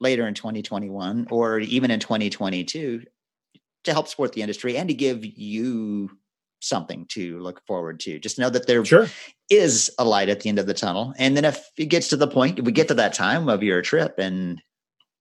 later 0.00 0.26
in 0.26 0.34
2021 0.34 1.28
or 1.30 1.60
even 1.60 1.92
in 1.92 2.00
2022 2.00 3.04
to 3.84 3.92
help 3.92 4.08
support 4.08 4.32
the 4.32 4.42
industry 4.42 4.76
and 4.76 4.88
to 4.88 4.94
give 4.94 5.24
you 5.24 6.10
something 6.60 7.06
to 7.10 7.38
look 7.40 7.60
forward 7.66 8.00
to. 8.00 8.18
Just 8.18 8.38
know 8.38 8.50
that 8.50 8.66
there 8.66 8.84
sure. 8.84 9.08
is 9.50 9.90
a 9.98 10.04
light 10.04 10.28
at 10.28 10.40
the 10.40 10.48
end 10.48 10.58
of 10.58 10.66
the 10.66 10.74
tunnel. 10.74 11.14
And 11.18 11.36
then 11.36 11.44
if 11.44 11.68
it 11.76 11.86
gets 11.86 12.08
to 12.08 12.16
the 12.16 12.28
point, 12.28 12.58
if 12.58 12.64
we 12.64 12.72
get 12.72 12.88
to 12.88 12.94
that 12.94 13.14
time 13.14 13.48
of 13.48 13.62
your 13.62 13.82
trip 13.82 14.18
and 14.18 14.60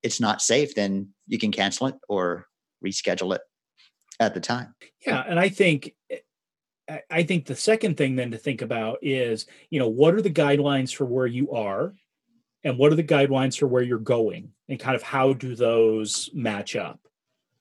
it's 0.04 0.22
not 0.22 0.42
safe, 0.42 0.75
then 0.75 1.10
you 1.27 1.38
can 1.38 1.51
cancel 1.51 1.88
it 1.88 1.96
or 2.08 2.48
reschedule 2.86 3.36
it 3.36 3.42
at 4.20 4.34
the 4.34 4.39
time. 4.39 4.74
Yeah, 5.06 5.24
and 5.27 5.39
I 5.39 5.50
think 5.50 5.94
I 7.10 7.24
think 7.24 7.46
the 7.46 7.56
second 7.56 7.98
thing 7.98 8.15
then 8.15 8.32
to 8.32 8.38
think 8.38 8.62
about 8.62 9.00
is, 9.01 9.48
you 9.72 9.80
know, 9.80 9.88
what 9.88 10.13
are 10.13 10.22
the 10.22 10.30
guidelines 10.30 10.94
for 10.94 11.06
where 11.06 11.25
you 11.25 11.51
are 11.51 11.96
and 12.63 12.77
what 12.77 12.92
are 12.92 12.96
the 12.96 13.04
guidelines 13.04 13.58
for 13.58 13.68
where 13.68 13.82
you're 13.82 13.98
going 13.98 14.51
and 14.70 14.80
kind 14.80 14.96
of 14.96 15.01
how 15.01 15.34
do 15.34 15.56
those 15.56 16.30
match 16.34 16.75
up? 16.75 17.00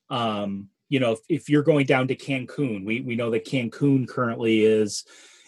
Um, 0.09 0.69
you 0.95 1.01
know, 1.01 1.11
if, 1.11 1.19
if 1.27 1.49
you're 1.49 1.61
going 1.61 1.85
down 1.85 2.07
to 2.07 2.15
Cancun, 2.15 2.85
we 2.85 3.01
we 3.01 3.17
know 3.17 3.29
that 3.31 3.43
Cancun 3.43 4.07
currently 4.07 4.63
is 4.63 5.03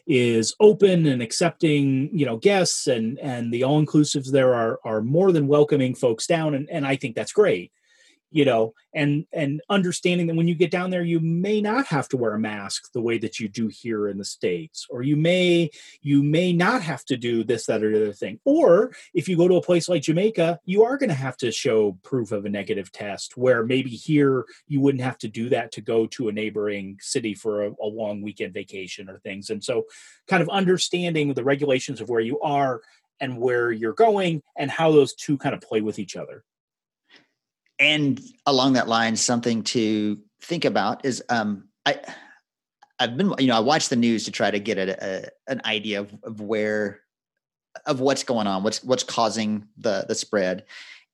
is 0.06 0.54
open 0.60 1.06
and 1.06 1.22
accepting 1.22 2.10
you 2.12 2.26
know 2.26 2.36
guests 2.36 2.88
and 2.88 3.18
and 3.20 3.54
the 3.54 3.64
all 3.64 3.82
inclusives 3.82 4.30
there 4.30 4.54
are 4.54 4.78
are 4.84 5.02
more 5.02 5.32
than 5.32 5.48
welcoming 5.48 5.96
folks 5.96 6.28
down. 6.28 6.54
And 6.54 6.70
and 6.70 6.86
I 6.86 6.98
think 6.98 7.16
that's 7.16 7.32
great 7.32 7.72
you 8.32 8.46
know 8.46 8.74
and 8.94 9.26
and 9.32 9.62
understanding 9.70 10.28
that 10.28 10.36
when 10.36 10.48
you 10.48 10.56
get 10.56 10.72
down 10.72 10.90
there 10.90 11.04
you 11.04 11.20
may 11.20 11.62
not 11.62 11.86
have 11.88 12.08
to 12.10 12.18
wear 12.18 12.34
a 12.34 12.40
mask 12.40 12.92
the 12.94 13.02
way 13.02 13.18
that 13.18 13.40
you 13.40 13.48
do 13.48 13.68
here 13.68 14.08
in 14.10 14.18
the 14.18 14.26
states 14.26 14.86
or 14.90 15.02
you 15.02 15.16
may 15.16 15.70
you 16.02 16.22
may 16.22 16.52
not 16.52 16.82
have 16.82 17.06
to 17.06 17.16
do 17.16 17.44
this 17.44 17.66
that 17.66 17.84
or 17.84 17.92
the 17.92 18.04
other 18.04 18.14
thing. 18.14 18.40
Or 18.46 18.92
if 19.14 19.28
you 19.28 19.38
go 19.38 19.48
to 19.48 19.56
a 19.56 19.62
place 19.62 19.88
like 19.88 20.02
jamaica 20.02 20.60
you 20.66 20.84
are 20.84 20.98
going 20.98 21.10
to 21.10 21.16
have 21.16 21.38
to 21.38 21.52
show 21.52 21.98
proof 22.04 22.32
of 22.32 22.46
a 22.46 22.50
negative 22.50 22.92
test 22.92 23.38
where 23.38 23.64
maybe 23.64 23.90
here 23.90 24.46
you 24.68 24.82
wouldn't 24.82 25.04
have 25.04 25.18
to 25.20 25.28
do 25.28 25.50
that 25.50 25.72
to 25.74 25.82
go 25.82 26.06
to 26.08 26.30
a 26.30 26.32
neighboring 26.32 26.98
city 27.02 27.34
for 27.34 27.66
a, 27.66 27.72
a 27.82 27.88
long 27.88 28.22
weekend 28.22 28.54
vacation 28.54 29.10
or 29.10 29.20
things. 29.20 29.50
And 29.50 29.64
so 29.64 29.86
kind 30.28 30.42
of 30.42 30.50
understanding 30.50 31.34
the 31.34 31.44
regulations 31.44 32.02
of 32.02 32.10
where 32.10 32.22
you 32.22 32.40
are 32.42 32.82
and 33.20 33.38
where 33.38 33.72
you're 33.72 33.94
going 33.94 34.44
and 34.58 34.70
how 34.70 34.92
those 34.92 35.14
two 35.14 35.38
kind 35.38 35.56
of 35.56 35.62
play 35.62 35.82
with 35.82 36.00
each 36.00 36.16
other 36.16 36.44
and 37.80 38.20
along 38.46 38.74
that 38.74 38.88
line, 38.88 39.16
something 39.16 39.64
to 39.64 40.20
think 40.42 40.66
about 40.66 41.06
is 41.06 41.24
um, 41.30 41.68
I 41.86 42.00
I've 43.00 43.18
been 43.18 43.34
you 43.40 43.48
know 43.48 43.58
I 43.58 43.60
watch 43.60 43.90
the 43.90 43.96
news 43.96 44.26
to 44.26 44.32
try 44.32 44.50
to 44.50 44.60
get 44.60 44.78
a, 44.78 44.98
a, 45.02 45.52
an 45.52 45.62
idea 45.66 46.00
of, 46.00 46.14
of 46.24 46.42
where 46.42 47.02
of 47.86 48.00
what's 48.00 48.24
going 48.24 48.48
on, 48.48 48.64
what's 48.64 48.84
what's 48.84 49.04
causing 49.04 49.68
the 49.78 50.06
the 50.08 50.16
spread, 50.16 50.66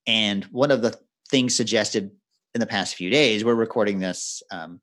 and 0.07 0.45
one 0.45 0.71
of 0.71 0.81
the 0.81 0.97
things 1.29 1.55
suggested 1.55 2.11
in 2.53 2.59
the 2.59 2.67
past 2.67 2.95
few 2.95 3.09
days, 3.09 3.43
we're 3.43 3.55
recording 3.55 3.99
this. 3.99 4.43
Um, 4.51 4.79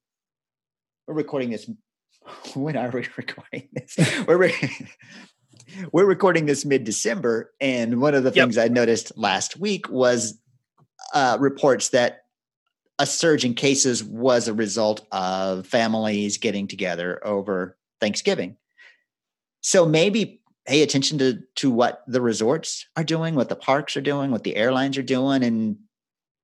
we're 1.07 1.15
recording 1.15 1.51
this. 1.51 1.71
When 2.55 2.77
are 2.77 2.91
we 2.91 3.01
recording 3.17 3.69
this? 3.73 3.97
we're 4.27 4.37
re- 4.37 4.87
we're 5.93 6.05
recording 6.05 6.47
this 6.47 6.65
mid 6.65 6.85
December, 6.85 7.53
and 7.61 8.01
one 8.01 8.15
of 8.15 8.25
the 8.25 8.31
things. 8.31 8.59
I 8.59 8.69
noticed 8.69 9.17
last 9.17 9.59
week 9.59 9.89
was 9.89 10.39
uh, 11.15 11.37
reports 11.41 11.91
that 11.91 12.25
a 12.99 13.07
surge 13.07 13.45
in 13.45 13.55
cases 13.55 14.05
was 14.05 14.47
a 14.47 14.55
result 14.55 15.07
of 15.11 15.67
families 15.67 16.37
getting 16.39 16.69
together 16.69 17.21
over 17.27 17.77
Thanksgiving. 18.01 18.57
So 19.63 19.87
maybe 19.87 20.41
pay 20.67 20.83
attention 20.83 21.19
to 21.19 21.41
to 21.57 21.71
what 21.71 22.03
the 22.07 22.21
resorts 22.21 22.87
are 22.97 23.05
doing, 23.05 23.35
what 23.35 23.49
the 23.49 23.57
parks 23.57 23.97
are 23.97 24.03
doing, 24.03 24.31
what 24.31 24.45
the 24.45 24.57
airlines 24.57 24.99
are 24.99 25.03
doing, 25.03 25.43
and 25.43 25.77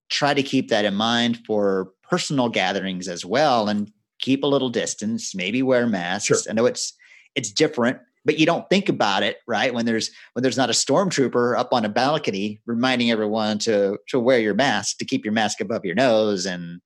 try 0.08 0.34
to 0.34 0.42
keep 0.42 0.68
that 0.68 0.84
in 0.84 0.94
mind 0.94 1.38
for 1.46 1.90
personal 2.08 2.48
gatherings 2.48 3.08
as 3.08 3.24
well. 3.24 3.68
And 3.68 3.92
keep 4.18 4.42
a 4.42 4.46
little 4.46 4.68
distance. 4.68 5.34
Maybe 5.34 5.62
wear 5.62 5.86
masks. 5.86 6.26
Sure. 6.26 6.38
I 6.48 6.54
know 6.54 6.66
it's 6.66 6.94
it's 7.34 7.50
different 7.50 7.98
but 8.26 8.38
you 8.38 8.44
don't 8.44 8.68
think 8.68 8.88
about 8.88 9.22
it 9.22 9.38
right? 9.46 9.72
When 9.72 9.86
there's 9.86 10.10
when 10.34 10.42
there's 10.42 10.56
not 10.56 10.68
a 10.68 10.74
stormtrooper 10.74 11.58
up 11.58 11.72
on 11.72 11.84
a 11.84 11.88
balcony 11.88 12.60
reminding 12.66 13.10
everyone 13.10 13.58
to 13.60 13.98
to 14.08 14.20
wear 14.20 14.40
your 14.40 14.54
mask 14.54 14.98
to 14.98 15.04
keep 15.04 15.24
your 15.24 15.32
mask 15.32 15.60
above 15.60 15.84
your 15.84 15.94
nose 15.94 16.44
and 16.44 16.80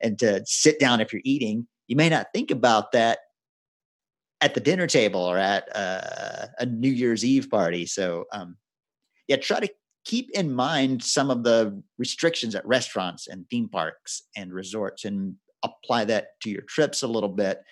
and 0.00 0.18
to 0.20 0.42
sit 0.46 0.78
down 0.78 1.00
if 1.00 1.12
you're 1.12 1.22
eating 1.24 1.66
you 1.88 1.96
may 1.96 2.08
not 2.08 2.28
think 2.32 2.50
about 2.50 2.92
that 2.92 3.18
at 4.40 4.54
the 4.54 4.60
dinner 4.60 4.86
table 4.86 5.20
or 5.20 5.36
at 5.36 5.68
uh, 5.74 6.46
a 6.58 6.66
new 6.66 6.90
year's 6.90 7.24
eve 7.24 7.48
party. 7.50 7.84
So 7.86 8.24
um, 8.32 8.56
yeah 9.28 9.36
try 9.36 9.60
to 9.60 9.68
keep 10.04 10.30
in 10.30 10.52
mind 10.52 11.02
some 11.02 11.30
of 11.30 11.44
the 11.44 11.82
restrictions 11.98 12.54
at 12.54 12.66
restaurants 12.66 13.28
and 13.28 13.48
theme 13.50 13.68
parks 13.68 14.22
and 14.36 14.52
resorts 14.52 15.04
and 15.04 15.36
apply 15.62 16.04
that 16.06 16.40
to 16.42 16.50
your 16.50 16.62
trips 16.62 17.02
a 17.02 17.06
little 17.08 17.28
bit 17.28 17.62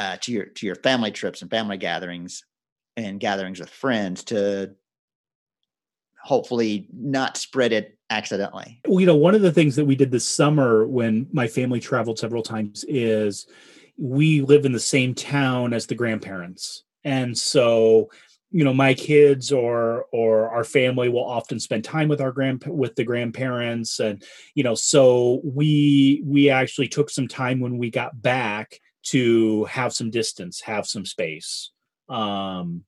uh, 0.00 0.16
to 0.16 0.32
your 0.32 0.46
to 0.46 0.64
your 0.64 0.76
family 0.76 1.10
trips 1.10 1.42
and 1.42 1.50
family 1.50 1.76
gatherings 1.76 2.42
and 2.96 3.20
gatherings 3.20 3.60
with 3.60 3.68
friends 3.68 4.24
to 4.24 4.74
hopefully 6.22 6.88
not 6.90 7.36
spread 7.36 7.70
it 7.72 7.98
accidentally. 8.08 8.80
Well, 8.88 9.00
you 9.00 9.06
know, 9.06 9.14
one 9.14 9.34
of 9.34 9.42
the 9.42 9.52
things 9.52 9.76
that 9.76 9.84
we 9.84 9.94
did 9.96 10.10
this 10.10 10.26
summer 10.26 10.86
when 10.86 11.26
my 11.32 11.46
family 11.46 11.80
traveled 11.80 12.18
several 12.18 12.42
times 12.42 12.82
is 12.88 13.46
we 13.98 14.40
live 14.40 14.64
in 14.64 14.72
the 14.72 14.80
same 14.80 15.14
town 15.14 15.74
as 15.74 15.86
the 15.86 15.94
grandparents. 15.94 16.84
And 17.04 17.36
so, 17.36 18.10
you 18.50 18.64
know, 18.64 18.72
my 18.72 18.94
kids 18.94 19.52
or 19.52 20.06
or 20.12 20.48
our 20.48 20.64
family 20.64 21.10
will 21.10 21.26
often 21.26 21.60
spend 21.60 21.84
time 21.84 22.08
with 22.08 22.22
our 22.22 22.32
grand 22.32 22.64
with 22.66 22.96
the 22.96 23.04
grandparents 23.04 24.00
and 24.00 24.24
you 24.54 24.62
know, 24.62 24.74
so 24.74 25.42
we 25.44 26.22
we 26.24 26.48
actually 26.48 26.88
took 26.88 27.10
some 27.10 27.28
time 27.28 27.60
when 27.60 27.76
we 27.76 27.90
got 27.90 28.22
back 28.22 28.80
to 29.02 29.64
have 29.64 29.92
some 29.92 30.10
distance, 30.10 30.60
have 30.60 30.86
some 30.86 31.06
space. 31.06 31.70
Um, 32.08 32.84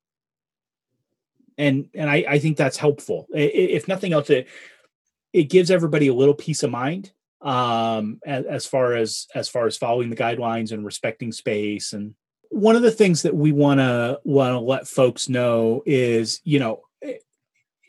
and 1.58 1.88
and 1.94 2.10
I, 2.10 2.24
I 2.28 2.38
think 2.38 2.56
that's 2.56 2.76
helpful. 2.76 3.26
If 3.32 3.88
nothing 3.88 4.12
else, 4.12 4.30
it 4.30 4.48
it 5.32 5.44
gives 5.44 5.70
everybody 5.70 6.08
a 6.08 6.14
little 6.14 6.34
peace 6.34 6.62
of 6.62 6.70
mind 6.70 7.12
um, 7.40 8.20
as, 8.24 8.44
as 8.44 8.66
far 8.66 8.94
as 8.94 9.26
as 9.34 9.48
far 9.48 9.66
as 9.66 9.76
following 9.76 10.10
the 10.10 10.16
guidelines 10.16 10.72
and 10.72 10.84
respecting 10.84 11.32
space. 11.32 11.92
And 11.92 12.14
one 12.50 12.76
of 12.76 12.82
the 12.82 12.90
things 12.90 13.22
that 13.22 13.34
we 13.34 13.52
want 13.52 13.80
to 13.80 14.20
want 14.24 14.52
to 14.52 14.58
let 14.58 14.88
folks 14.88 15.28
know 15.28 15.82
is, 15.86 16.40
you 16.44 16.58
know, 16.58 16.82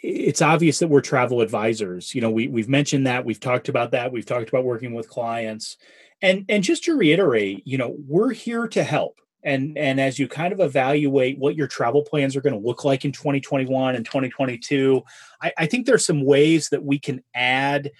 it's 0.01 0.41
obvious 0.41 0.79
that 0.79 0.89
we're 0.89 1.01
travel 1.01 1.41
advisors. 1.41 2.13
You 2.13 2.21
know, 2.21 2.31
we 2.31 2.47
we've 2.47 2.69
mentioned 2.69 3.07
that, 3.07 3.25
we've 3.25 3.39
talked 3.39 3.69
about 3.69 3.91
that, 3.91 4.11
we've 4.11 4.25
talked 4.25 4.49
about 4.49 4.65
working 4.65 4.93
with 4.93 5.09
clients 5.09 5.77
and 6.23 6.45
and 6.49 6.63
just 6.63 6.85
to 6.85 6.97
reiterate 6.97 7.61
you 7.65 7.77
know 7.77 7.95
we're 8.07 8.31
here 8.31 8.67
to 8.69 8.83
help. 8.83 9.19
And 9.45 9.77
and 9.77 9.99
as 9.99 10.17
you 10.17 10.29
kind 10.29 10.53
of 10.53 10.61
evaluate 10.61 11.37
what 11.37 11.57
your 11.57 11.67
travel 11.67 12.01
plans 12.01 12.35
are 12.35 12.41
going 12.41 12.59
to 12.59 12.65
look 12.65 12.85
like 12.85 13.03
in 13.03 13.11
2021 13.11 13.93
and 13.93 14.05
2022 14.05 15.03
I, 15.41 15.53
I 15.57 15.65
think 15.65 15.85
there's 15.85 16.05
some 16.05 16.23
ways 16.23 16.69
that 16.69 16.85
we 16.85 16.97
can 16.97 17.21
add 17.35 17.91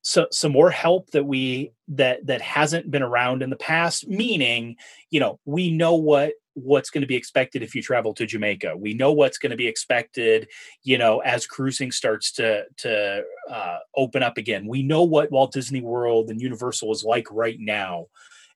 so, 0.00 0.26
some 0.32 0.50
more 0.50 0.70
help 0.70 1.10
that 1.10 1.26
we 1.26 1.72
that 1.88 2.26
that 2.26 2.40
hasn't 2.40 2.90
been 2.90 3.02
around 3.02 3.42
in 3.42 3.50
the 3.50 3.56
past 3.56 4.08
meaning 4.08 4.76
you 5.10 5.20
know 5.20 5.38
we 5.44 5.70
know 5.70 5.94
what 5.94 6.32
what's 6.54 6.90
going 6.90 7.02
to 7.02 7.06
be 7.06 7.16
expected 7.16 7.62
if 7.62 7.74
you 7.74 7.82
travel 7.82 8.14
to 8.14 8.26
Jamaica. 8.26 8.76
We 8.76 8.94
know 8.94 9.12
what's 9.12 9.38
going 9.38 9.50
to 9.50 9.56
be 9.56 9.66
expected, 9.66 10.48
you 10.82 10.98
know, 10.98 11.20
as 11.20 11.46
cruising 11.46 11.92
starts 11.92 12.32
to 12.32 12.64
to 12.78 13.22
uh, 13.50 13.78
open 13.96 14.22
up 14.22 14.36
again. 14.36 14.66
We 14.66 14.82
know 14.82 15.02
what 15.02 15.30
Walt 15.30 15.52
Disney 15.52 15.80
World 15.80 16.30
and 16.30 16.40
Universal 16.40 16.92
is 16.92 17.04
like 17.04 17.26
right 17.30 17.58
now. 17.58 18.06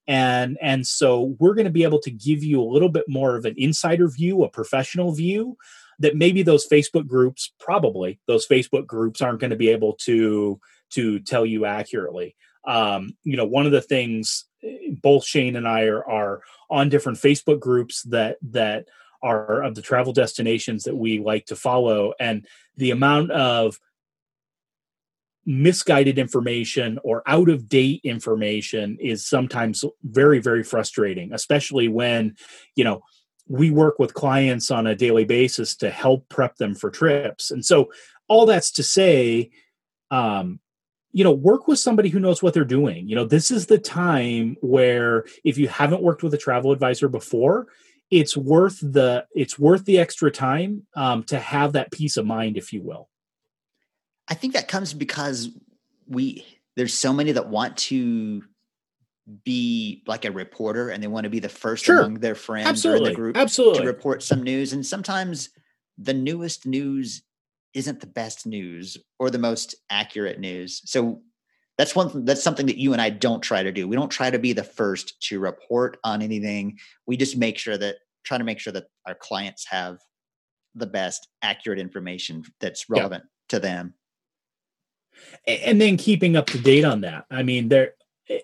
And 0.08 0.56
and 0.60 0.86
so 0.86 1.36
we're 1.38 1.54
going 1.54 1.66
to 1.66 1.70
be 1.70 1.82
able 1.82 2.00
to 2.00 2.10
give 2.10 2.44
you 2.44 2.62
a 2.62 2.72
little 2.72 2.88
bit 2.88 3.06
more 3.08 3.36
of 3.36 3.44
an 3.44 3.54
insider 3.56 4.08
view, 4.08 4.44
a 4.44 4.48
professional 4.48 5.12
view 5.12 5.56
that 5.98 6.16
maybe 6.16 6.42
those 6.42 6.68
Facebook 6.68 7.06
groups, 7.06 7.52
probably 7.58 8.20
those 8.26 8.46
Facebook 8.46 8.86
groups 8.86 9.22
aren't 9.22 9.40
going 9.40 9.50
to 9.50 9.56
be 9.56 9.70
able 9.70 9.94
to 9.94 10.60
to 10.90 11.18
tell 11.20 11.44
you 11.44 11.64
accurately. 11.64 12.36
Um, 12.66 13.16
you 13.24 13.36
know, 13.36 13.46
one 13.46 13.66
of 13.66 13.72
the 13.72 13.80
things 13.80 14.44
both 15.02 15.24
Shane 15.24 15.56
and 15.56 15.68
I 15.68 15.84
are, 15.84 16.04
are 16.08 16.40
on 16.70 16.88
different 16.88 17.18
Facebook 17.18 17.60
groups 17.60 18.02
that 18.04 18.38
that 18.50 18.86
are 19.22 19.62
of 19.62 19.74
the 19.74 19.82
travel 19.82 20.12
destinations 20.12 20.84
that 20.84 20.96
we 20.96 21.18
like 21.18 21.46
to 21.46 21.56
follow, 21.56 22.12
and 22.18 22.46
the 22.76 22.90
amount 22.90 23.30
of 23.30 23.78
misguided 25.48 26.18
information 26.18 26.98
or 27.04 27.22
out 27.26 27.48
of 27.48 27.68
date 27.68 28.00
information 28.02 28.98
is 29.00 29.24
sometimes 29.24 29.84
very 30.02 30.40
very 30.40 30.64
frustrating 30.64 31.32
especially 31.32 31.86
when 31.86 32.34
you 32.74 32.82
know 32.82 33.00
we 33.48 33.70
work 33.70 33.98
with 33.98 34.14
clients 34.14 34.70
on 34.70 34.86
a 34.86 34.96
daily 34.96 35.24
basis 35.24 35.76
to 35.76 35.90
help 35.90 36.28
prep 36.28 36.56
them 36.56 36.74
for 36.74 36.90
trips. 36.90 37.50
And 37.50 37.64
so 37.64 37.90
all 38.28 38.46
that's 38.46 38.72
to 38.72 38.82
say 38.82 39.50
um 40.10 40.60
you 41.16 41.24
know 41.24 41.32
work 41.32 41.66
with 41.66 41.78
somebody 41.78 42.10
who 42.10 42.20
knows 42.20 42.42
what 42.42 42.52
they're 42.52 42.64
doing 42.64 43.08
you 43.08 43.16
know 43.16 43.24
this 43.24 43.50
is 43.50 43.66
the 43.66 43.78
time 43.78 44.56
where 44.60 45.24
if 45.44 45.56
you 45.56 45.66
haven't 45.66 46.02
worked 46.02 46.22
with 46.22 46.34
a 46.34 46.38
travel 46.38 46.72
advisor 46.72 47.08
before 47.08 47.66
it's 48.10 48.36
worth 48.36 48.78
the 48.80 49.24
it's 49.34 49.58
worth 49.58 49.86
the 49.86 49.98
extra 49.98 50.30
time 50.30 50.86
um, 50.94 51.24
to 51.24 51.38
have 51.38 51.72
that 51.72 51.90
peace 51.90 52.18
of 52.18 52.26
mind 52.26 52.58
if 52.58 52.70
you 52.70 52.82
will 52.82 53.08
I 54.28 54.34
think 54.34 54.52
that 54.54 54.68
comes 54.68 54.92
because 54.92 55.48
we 56.06 56.44
there's 56.76 56.94
so 56.94 57.14
many 57.14 57.32
that 57.32 57.48
want 57.48 57.76
to 57.78 58.42
be 59.44 60.02
like 60.06 60.24
a 60.24 60.30
reporter 60.30 60.90
and 60.90 61.02
they 61.02 61.08
want 61.08 61.24
to 61.24 61.30
be 61.30 61.40
the 61.40 61.48
first 61.48 61.86
Sure. 61.86 62.00
among 62.00 62.14
their 62.16 62.34
friends 62.34 62.68
absolutely 62.68 63.00
or 63.00 63.08
in 63.08 63.12
the 63.12 63.16
group 63.16 63.36
absolutely 63.36 63.80
to 63.80 63.86
report 63.86 64.22
some 64.22 64.42
news. 64.42 64.72
And 64.72 64.84
sometimes 64.84 65.48
the 65.98 66.14
newest 66.14 66.66
news 66.66 67.22
isn't 67.76 68.00
the 68.00 68.06
best 68.06 68.46
news 68.46 68.96
or 69.18 69.28
the 69.28 69.38
most 69.38 69.74
accurate 69.90 70.40
news. 70.40 70.80
So 70.86 71.20
that's 71.76 71.94
one 71.94 72.24
that's 72.24 72.42
something 72.42 72.64
that 72.66 72.78
you 72.78 72.94
and 72.94 73.02
I 73.02 73.10
don't 73.10 73.42
try 73.42 73.62
to 73.62 73.70
do. 73.70 73.86
We 73.86 73.96
don't 73.96 74.08
try 74.08 74.30
to 74.30 74.38
be 74.38 74.54
the 74.54 74.64
first 74.64 75.20
to 75.24 75.38
report 75.38 75.98
on 76.02 76.22
anything. 76.22 76.78
We 77.06 77.18
just 77.18 77.36
make 77.36 77.58
sure 77.58 77.76
that 77.76 77.96
try 78.24 78.38
to 78.38 78.44
make 78.44 78.58
sure 78.58 78.72
that 78.72 78.86
our 79.06 79.14
clients 79.14 79.66
have 79.68 79.98
the 80.74 80.86
best 80.86 81.28
accurate 81.42 81.78
information 81.78 82.44
that's 82.60 82.86
Yeah. 82.88 83.00
relevant 83.00 83.24
to 83.50 83.60
them. 83.60 83.94
And 85.46 85.78
then 85.78 85.98
keeping 85.98 86.34
up 86.34 86.46
to 86.48 86.58
date 86.58 86.84
on 86.84 87.00
that 87.00 87.24
i 87.30 87.42
mean 87.42 87.68
there 87.68 87.94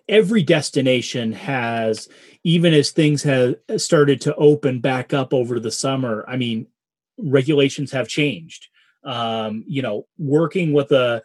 every 0.08 0.42
destination 0.42 1.32
has 1.32 2.08
even 2.44 2.72
as 2.72 2.90
things 2.90 3.22
have 3.22 3.56
started 3.76 4.22
to 4.22 4.34
open 4.36 4.80
back 4.80 5.12
up 5.12 5.34
over 5.34 5.60
the 5.60 5.70
summer 5.70 6.24
i 6.26 6.36
mean 6.36 6.66
regulations 7.18 7.92
have 7.92 8.08
changed 8.08 8.68
um 9.04 9.64
you 9.66 9.82
know 9.82 10.06
working 10.18 10.73
with 10.73 10.92
a 10.92 11.23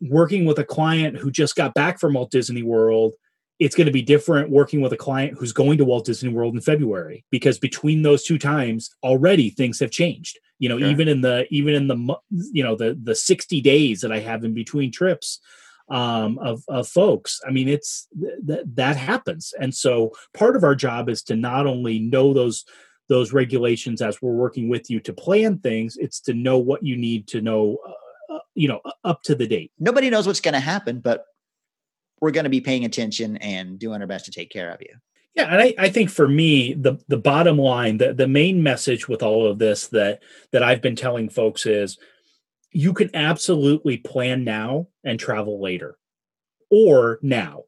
working 0.00 0.44
with 0.44 0.58
a 0.58 0.64
client 0.64 1.16
who 1.16 1.30
just 1.30 1.56
got 1.56 1.74
back 1.74 1.98
from 1.98 2.14
walt 2.14 2.30
disney 2.30 2.62
world 2.62 3.14
it's 3.58 3.74
going 3.74 3.86
to 3.86 3.92
be 3.92 4.02
different 4.02 4.50
working 4.50 4.82
with 4.82 4.92
a 4.92 4.96
client 4.96 5.36
who's 5.38 5.52
going 5.52 5.78
to 5.78 5.84
walt 5.84 6.04
disney 6.04 6.28
world 6.28 6.54
in 6.54 6.60
february 6.60 7.24
because 7.30 7.58
between 7.58 8.02
those 8.02 8.22
two 8.24 8.38
times 8.38 8.90
already 9.02 9.50
things 9.50 9.80
have 9.80 9.90
changed 9.90 10.38
you 10.58 10.68
know 10.68 10.78
Sure. 10.78 10.88
even 10.88 11.08
in 11.08 11.20
the 11.20 11.46
even 11.50 11.74
in 11.74 11.88
the 11.88 12.16
you 12.52 12.62
know 12.62 12.76
the 12.76 12.98
the 13.02 13.14
60 13.14 13.60
days 13.60 14.00
that 14.00 14.12
i 14.12 14.18
have 14.18 14.44
in 14.44 14.52
between 14.54 14.92
trips 14.92 15.40
um 15.88 16.38
of 16.38 16.64
of 16.68 16.88
folks 16.88 17.40
i 17.46 17.50
mean 17.50 17.68
it's 17.68 18.08
th- 18.20 18.34
th- 18.46 18.66
that 18.74 18.96
happens 18.96 19.54
and 19.60 19.72
so 19.74 20.12
part 20.34 20.56
of 20.56 20.64
our 20.64 20.74
job 20.74 21.08
is 21.08 21.22
to 21.22 21.36
not 21.36 21.66
only 21.66 21.98
know 22.00 22.34
those 22.34 22.64
those 23.08 23.32
regulations 23.32 24.02
as 24.02 24.20
we're 24.20 24.32
working 24.32 24.68
with 24.68 24.90
you 24.90 25.00
to 25.00 25.12
plan 25.12 25.58
things 25.58 25.96
it's 25.96 26.20
to 26.20 26.34
know 26.34 26.58
what 26.58 26.82
you 26.84 26.96
need 26.96 27.26
to 27.26 27.40
know 27.40 27.78
uh, 27.86 28.34
uh, 28.34 28.40
you 28.54 28.68
know 28.68 28.80
up 29.04 29.22
to 29.22 29.34
the 29.34 29.46
date 29.46 29.70
nobody 29.78 30.10
knows 30.10 30.26
what's 30.26 30.40
going 30.40 30.54
to 30.54 30.60
happen, 30.60 31.00
but 31.00 31.24
we're 32.20 32.30
going 32.30 32.44
to 32.44 32.50
be 32.50 32.60
paying 32.60 32.84
attention 32.84 33.36
and 33.38 33.78
doing 33.78 34.00
our 34.00 34.06
best 34.06 34.24
to 34.26 34.30
take 34.30 34.50
care 34.50 34.70
of 34.70 34.80
you. 34.80 34.94
Yeah, 35.34 35.52
and 35.52 35.60
I, 35.60 35.74
I 35.78 35.88
think 35.90 36.08
for 36.08 36.26
me, 36.26 36.72
the 36.72 36.96
the 37.08 37.18
bottom 37.18 37.58
line, 37.58 37.98
the, 37.98 38.14
the 38.14 38.28
main 38.28 38.62
message 38.62 39.06
with 39.06 39.22
all 39.22 39.46
of 39.46 39.58
this 39.58 39.88
that 39.88 40.22
that 40.52 40.62
I've 40.62 40.80
been 40.80 40.96
telling 40.96 41.28
folks 41.28 41.66
is 41.66 41.98
you 42.72 42.94
can 42.94 43.14
absolutely 43.14 43.98
plan 43.98 44.44
now 44.44 44.88
and 45.04 45.20
travel 45.20 45.60
later. 45.62 45.98
Or 46.70 47.18
now. 47.22 47.64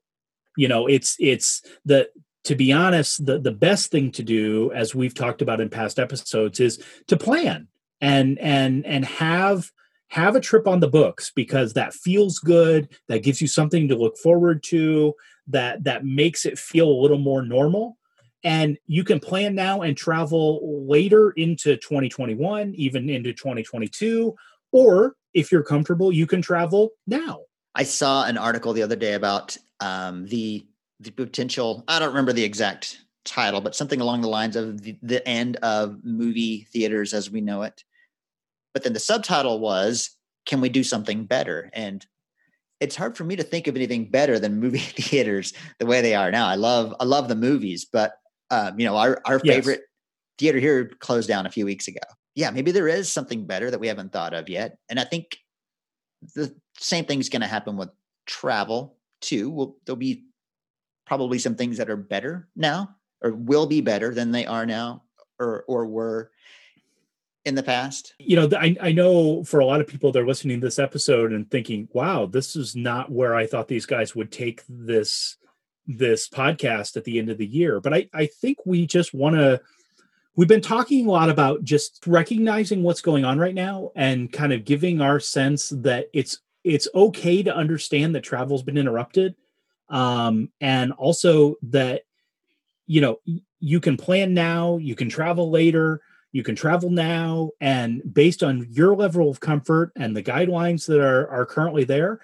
You 0.57 0.69
know, 0.69 0.87
it's 0.87 1.17
it's 1.21 1.63
the 1.85 2.09
to 2.49 2.55
be 2.55 2.73
honest, 2.73 3.27
the 3.27 3.39
the 3.39 3.53
best 3.53 3.91
thing 3.91 4.11
to 4.13 4.23
do, 4.23 4.73
as 4.73 4.95
we've 4.95 5.13
talked 5.13 5.43
about 5.43 5.61
in 5.61 5.69
past 5.69 5.99
episodes, 5.99 6.61
is 6.61 6.83
to 7.07 7.15
plan 7.15 7.69
and 8.01 8.39
and 8.39 8.87
and 8.87 9.05
have 9.05 9.71
have 10.09 10.35
a 10.35 10.41
trip 10.41 10.67
on 10.67 10.81
the 10.81 10.89
books 10.89 11.31
because 11.31 11.75
that 11.75 11.93
feels 11.93 12.39
good 12.39 12.89
that 13.09 13.23
gives 13.23 13.43
you 13.43 13.47
something 13.47 13.87
to 13.89 13.97
look 13.97 14.17
forward 14.17 14.63
to 14.63 15.13
that 15.47 15.85
that 15.85 16.07
makes 16.07 16.47
it 16.47 16.59
feel 16.59 16.89
a 16.89 17.01
little 17.03 17.19
more 17.19 17.43
normal. 17.43 17.99
And 18.43 18.79
you 18.87 19.05
can 19.05 19.21
plan 19.21 19.55
now 19.55 19.83
and 19.83 19.95
travel 19.95 20.87
later 20.89 21.33
into 21.33 21.77
2021 21.77 22.75
even 22.77 23.11
into 23.11 23.35
2022 23.35 24.35
or 24.73 25.17
if 25.35 25.53
you're 25.53 25.63
comfortable 25.63 26.11
you 26.11 26.27
can 26.27 26.41
travel 26.41 26.93
now. 27.07 27.41
I 27.75 27.83
saw 27.83 28.25
an 28.25 28.39
article 28.39 28.73
the 28.73 28.83
other 28.83 28.97
day 28.97 29.13
about 29.13 29.55
um, 29.81 30.25
the 30.29 30.65
the 31.01 31.11
potential. 31.11 31.85
I 31.89 31.99
don't 31.99 32.09
remember 32.09 32.33
the 32.33 32.45
exact 32.45 32.99
title, 33.25 33.61
but 33.61 33.77
something 33.77 34.01
along 34.01 34.23
the 34.23 34.29
lines 34.29 34.57
of 34.57 34.83
the, 34.83 34.97
the 35.03 35.27
end 35.29 35.57
of 35.57 35.99
movie 36.05 36.67
theaters 36.73 37.15
as 37.15 37.31
we 37.31 37.41
know 37.41 37.63
it. 37.63 37.85
But 38.75 38.85
then 38.85 38.93
the 38.93 39.01
subtitle 39.01 39.61
was, 39.61 40.11
"Can 40.47 40.61
we 40.61 40.69
do 40.69 40.85
something 40.85 41.25
better?" 41.25 41.71
And 41.73 42.07
it's 42.81 42.97
hard 42.97 43.17
for 43.17 43.25
me 43.25 43.37
to 43.37 43.43
think 43.43 43.67
of 43.67 43.77
anything 43.77 44.11
better 44.11 44.39
than 44.39 44.61
movie 44.61 44.79
theaters 44.79 45.53
the 45.79 45.87
way 45.87 46.01
they 46.01 46.15
are 46.15 46.31
now. 46.31 46.47
I 46.47 46.55
love 46.57 46.95
I 47.01 47.05
love 47.05 47.29
the 47.29 47.37
movies, 47.37 47.85
but 47.85 48.15
um, 48.51 48.79
you 48.79 48.87
know 48.87 48.97
our 48.97 49.21
our 49.25 49.41
Yes. 49.43 49.65
favorite 49.65 49.83
theater 50.39 50.59
here 50.59 50.91
closed 51.01 51.29
down 51.29 51.47
a 51.47 51.51
few 51.51 51.65
weeks 51.65 51.89
ago. 51.89 52.01
Yeah, 52.35 52.51
maybe 52.51 52.71
there 52.71 52.89
is 52.89 53.11
something 53.11 53.47
better 53.47 53.71
that 53.71 53.81
we 53.81 53.89
haven't 53.89 54.13
thought 54.13 54.35
of 54.35 54.49
yet, 54.49 54.79
and 54.89 55.01
I 55.01 55.05
think 55.05 55.39
the 56.35 56.55
same 56.79 57.05
thing's 57.05 57.29
going 57.29 57.43
to 57.43 57.49
happen 57.49 57.77
with 57.77 57.91
travel 58.27 58.97
too. 59.21 59.51
Will 59.51 59.77
there'll 59.85 59.97
be 59.97 60.25
probably 61.09 61.39
some 61.39 61.55
things 61.55 61.79
that 61.79 61.89
are 61.89 61.97
better 61.97 62.47
now, 62.55 62.95
or 63.23 63.33
will 63.33 63.67
be 63.67 63.81
better 63.81 64.15
than 64.15 64.31
they 64.31 64.45
are 64.45 64.67
now, 64.67 65.03
or 65.41 65.65
or 65.67 65.87
were 65.87 66.31
in 67.47 67.55
the 67.55 67.63
past. 67.63 68.15
you 68.19 68.37
know 68.37 68.47
I, 68.59 68.77
I 68.79 68.93
know 68.93 69.43
for 69.43 69.61
a 69.61 69.65
lot 69.65 69.81
of 69.81 69.87
people 69.87 70.13
they're 70.13 70.27
listening 70.27 70.61
to 70.61 70.67
this 70.67 70.79
episode 70.79 71.33
and 71.33 71.51
thinking 71.51 71.89
wow 71.93 72.27
this 72.27 72.55
is 72.55 72.77
not 72.77 73.11
where 73.11 73.35
i 73.35 73.47
thought 73.47 73.69
these 73.69 73.87
guys 73.87 74.15
would 74.15 74.31
take 74.31 74.63
this 74.69 75.39
this 75.87 76.29
podcast 76.29 76.99
at 76.99 77.05
the 77.05 77.19
end 77.19 77.31
of 77.31 77.39
the 77.39 77.47
year 77.47 77.81
but 77.81 77.95
i 77.95 78.07
i 78.13 78.27
think 78.27 78.59
we 78.67 78.87
just 78.87 79.15
want 79.15 79.35
to 79.35 79.59
we've 80.37 80.49
been 80.49 80.61
talking 80.61 81.07
a 81.07 81.11
lot 81.11 81.31
about 81.31 81.65
just 81.65 82.07
recognizing 82.07 82.83
what's 82.83 83.01
going 83.01 83.25
on 83.25 83.39
right 83.39 83.55
now 83.55 83.93
and 83.97 84.31
kind 84.31 84.53
of 84.53 84.67
giving 84.67 85.01
our 85.01 85.19
sense 85.19 85.71
that 85.71 86.11
it's 86.13 86.41
it's 86.65 86.89
okay 86.95 87.43
to 87.43 87.55
understand 87.55 88.15
that 88.15 88.23
travel's 88.25 88.63
been 88.63 88.77
interrupted 88.77 89.35
um 89.91 90.51
and 90.61 90.93
also 90.93 91.57
that 91.63 92.03
you 92.87 93.01
know 93.01 93.19
you 93.61 93.81
can 93.81 93.97
plan 93.97 94.35
now 94.35 94.77
you 94.77 94.95
can 94.95 95.09
travel 95.09 95.51
later 95.51 96.01
you 96.33 96.43
can 96.43 96.55
travel 96.55 96.91
now 96.91 97.51
and 97.61 98.03
based 98.13 98.43
on 98.43 98.67
your 98.71 98.95
level 98.95 99.31
of 99.31 99.41
comfort 99.41 99.93
and 99.97 100.17
the 100.17 100.23
guidelines 100.23 100.87
that 100.87 101.01
are 101.01 101.29
are 101.31 101.47
currently 101.47 101.85
there 101.85 102.21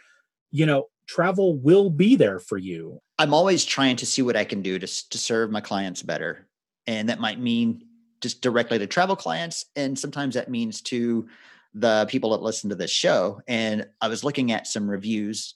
you 0.51 0.67
know 0.67 0.87
travel 1.07 1.57
will 1.57 1.91
be 1.91 2.17
there 2.17 2.39
for 2.39 2.59
you 2.59 3.01
I'm 3.19 3.35
always 3.35 3.65
trying 3.65 3.97
to 3.97 4.07
see 4.07 4.23
what 4.23 4.37
I 4.37 4.45
can 4.45 4.63
do 4.63 4.79
to 4.79 4.87
to 5.11 5.19
serve 5.19 5.51
my 5.51 5.61
clients 5.61 6.03
better, 6.03 6.49
and 6.87 7.09
that 7.09 7.21
might 7.21 7.39
mean 7.39 7.85
just 8.21 8.43
directly 8.43 8.79
to 8.79 8.87
travel 8.87 9.15
clients, 9.15 9.67
and 9.77 9.99
sometimes 9.99 10.35
that 10.35 10.51
means 10.51 10.81
to 10.83 11.29
the 11.75 12.07
people 12.09 12.31
that 12.31 12.43
listen 12.43 12.71
to 12.71 12.77
this 12.77 12.91
show. 12.91 13.41
And 13.47 13.87
I 14.01 14.09
was 14.09 14.25
looking 14.25 14.53
at 14.53 14.67
some 14.67 14.89
reviews 14.91 15.55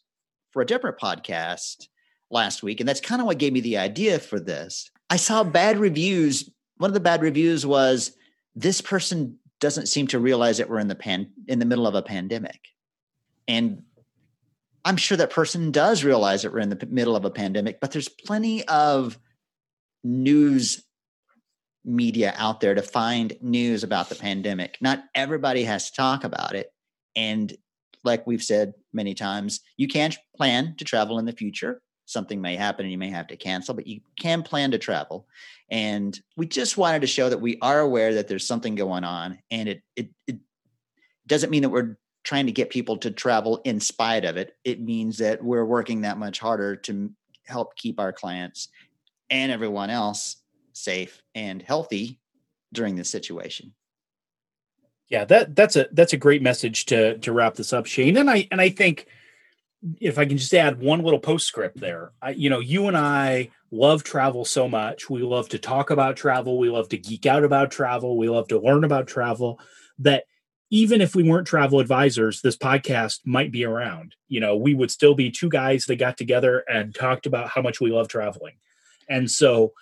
for 0.50 0.62
a 0.62 0.66
different 0.66 0.98
podcast 0.98 1.88
last 2.30 2.62
week, 2.62 2.80
and 2.80 2.88
that's 2.88 3.00
kind 3.00 3.20
of 3.20 3.26
what 3.26 3.38
gave 3.38 3.52
me 3.52 3.60
the 3.60 3.78
idea 3.78 4.18
for 4.18 4.38
this. 4.38 4.90
I 5.10 5.16
saw 5.16 5.44
bad 5.44 5.78
reviews. 5.78 6.50
One 6.76 6.90
of 6.90 6.94
the 6.94 7.00
bad 7.00 7.22
reviews 7.22 7.64
was 7.64 8.12
this 8.54 8.80
person 8.80 9.38
doesn't 9.60 9.86
seem 9.86 10.06
to 10.08 10.18
realize 10.18 10.58
that 10.58 10.68
we're 10.68 10.78
in 10.78 10.88
the 10.88 10.94
pan 10.94 11.30
in 11.46 11.58
the 11.58 11.64
middle 11.64 11.86
of 11.86 11.94
a 11.94 12.02
pandemic, 12.02 12.60
and 13.46 13.82
I'm 14.84 14.96
sure 14.96 15.16
that 15.16 15.30
person 15.30 15.70
does 15.70 16.04
realize 16.04 16.42
that 16.42 16.52
we're 16.52 16.60
in 16.60 16.70
the 16.70 16.88
middle 16.90 17.16
of 17.16 17.24
a 17.24 17.30
pandemic, 17.30 17.80
but 17.80 17.90
there's 17.90 18.08
plenty 18.08 18.66
of 18.68 19.18
news 20.04 20.82
media 21.84 22.34
out 22.36 22.60
there 22.60 22.74
to 22.74 22.82
find 22.82 23.36
news 23.40 23.82
about 23.82 24.08
the 24.08 24.14
pandemic. 24.14 24.78
Not 24.80 25.04
everybody 25.14 25.64
has 25.64 25.90
to 25.90 25.96
talk 25.96 26.24
about 26.24 26.54
it. 26.54 26.70
And 27.16 27.56
like 28.04 28.26
we've 28.26 28.42
said 28.42 28.74
many 28.92 29.14
times, 29.14 29.60
you 29.76 29.88
can't 29.88 30.16
plan 30.36 30.74
to 30.78 30.84
travel 30.84 31.18
in 31.18 31.24
the 31.24 31.32
future. 31.32 31.80
Something 32.08 32.40
may 32.40 32.56
happen 32.56 32.84
and 32.86 32.92
you 32.92 32.98
may 32.98 33.10
have 33.10 33.26
to 33.28 33.36
cancel, 33.36 33.74
but 33.74 33.86
you 33.86 34.00
can 34.18 34.42
plan 34.42 34.70
to 34.70 34.78
travel. 34.78 35.26
And 35.70 36.18
we 36.36 36.46
just 36.46 36.78
wanted 36.78 37.02
to 37.02 37.06
show 37.06 37.28
that 37.28 37.40
we 37.40 37.58
are 37.60 37.80
aware 37.80 38.14
that 38.14 38.28
there's 38.28 38.46
something 38.46 38.74
going 38.74 39.04
on. 39.04 39.38
And 39.50 39.68
it 39.68 39.82
it, 39.94 40.08
it 40.26 40.38
doesn't 41.26 41.50
mean 41.50 41.62
that 41.62 41.68
we're 41.68 41.98
trying 42.24 42.46
to 42.46 42.52
get 42.52 42.70
people 42.70 42.96
to 42.98 43.10
travel 43.10 43.60
in 43.64 43.78
spite 43.80 44.24
of 44.24 44.36
it. 44.36 44.56
It 44.64 44.80
means 44.80 45.18
that 45.18 45.44
we're 45.44 45.64
working 45.64 46.00
that 46.02 46.18
much 46.18 46.38
harder 46.38 46.76
to 46.76 47.10
help 47.46 47.76
keep 47.76 48.00
our 48.00 48.12
clients 48.12 48.68
and 49.30 49.52
everyone 49.52 49.90
else 49.90 50.36
safe 50.72 51.22
and 51.34 51.62
healthy 51.62 52.18
during 52.72 52.96
this 52.96 53.10
situation. 53.10 53.74
yeah 55.08 55.24
that 55.24 55.54
that's 55.56 55.76
a 55.76 55.88
that's 55.92 56.12
a 56.12 56.18
great 56.18 56.42
message 56.42 56.86
to 56.86 57.18
to 57.18 57.32
wrap 57.32 57.54
this 57.54 57.72
up 57.72 57.86
shane 57.86 58.16
and 58.16 58.30
i 58.30 58.46
and 58.50 58.60
i 58.60 58.68
think 58.68 59.06
if 60.00 60.18
I 60.18 60.24
can 60.24 60.38
just 60.38 60.54
add 60.54 60.80
one 60.80 61.02
little 61.02 61.20
postscript 61.20 61.78
there, 61.78 62.12
I, 62.20 62.30
you 62.30 62.50
know, 62.50 62.60
you 62.60 62.88
and 62.88 62.96
I 62.96 63.50
love 63.70 64.02
travel 64.02 64.44
so 64.44 64.68
much. 64.68 65.08
We 65.08 65.22
love 65.22 65.48
to 65.50 65.58
talk 65.58 65.90
about 65.90 66.16
travel. 66.16 66.58
We 66.58 66.70
love 66.70 66.88
to 66.90 66.98
geek 66.98 67.26
out 67.26 67.44
about 67.44 67.70
travel. 67.70 68.16
We 68.16 68.28
love 68.28 68.48
to 68.48 68.60
learn 68.60 68.84
about 68.84 69.06
travel. 69.06 69.60
That 70.00 70.24
even 70.70 71.00
if 71.00 71.14
we 71.14 71.22
weren't 71.22 71.46
travel 71.46 71.80
advisors, 71.80 72.40
this 72.40 72.56
podcast 72.56 73.20
might 73.24 73.52
be 73.52 73.64
around. 73.64 74.14
You 74.28 74.40
know, 74.40 74.56
we 74.56 74.74
would 74.74 74.90
still 74.90 75.14
be 75.14 75.30
two 75.30 75.48
guys 75.48 75.86
that 75.86 75.96
got 75.96 76.16
together 76.16 76.64
and 76.68 76.94
talked 76.94 77.26
about 77.26 77.48
how 77.48 77.62
much 77.62 77.80
we 77.80 77.90
love 77.90 78.08
traveling. 78.08 78.56
And 79.08 79.30
so, 79.30 79.72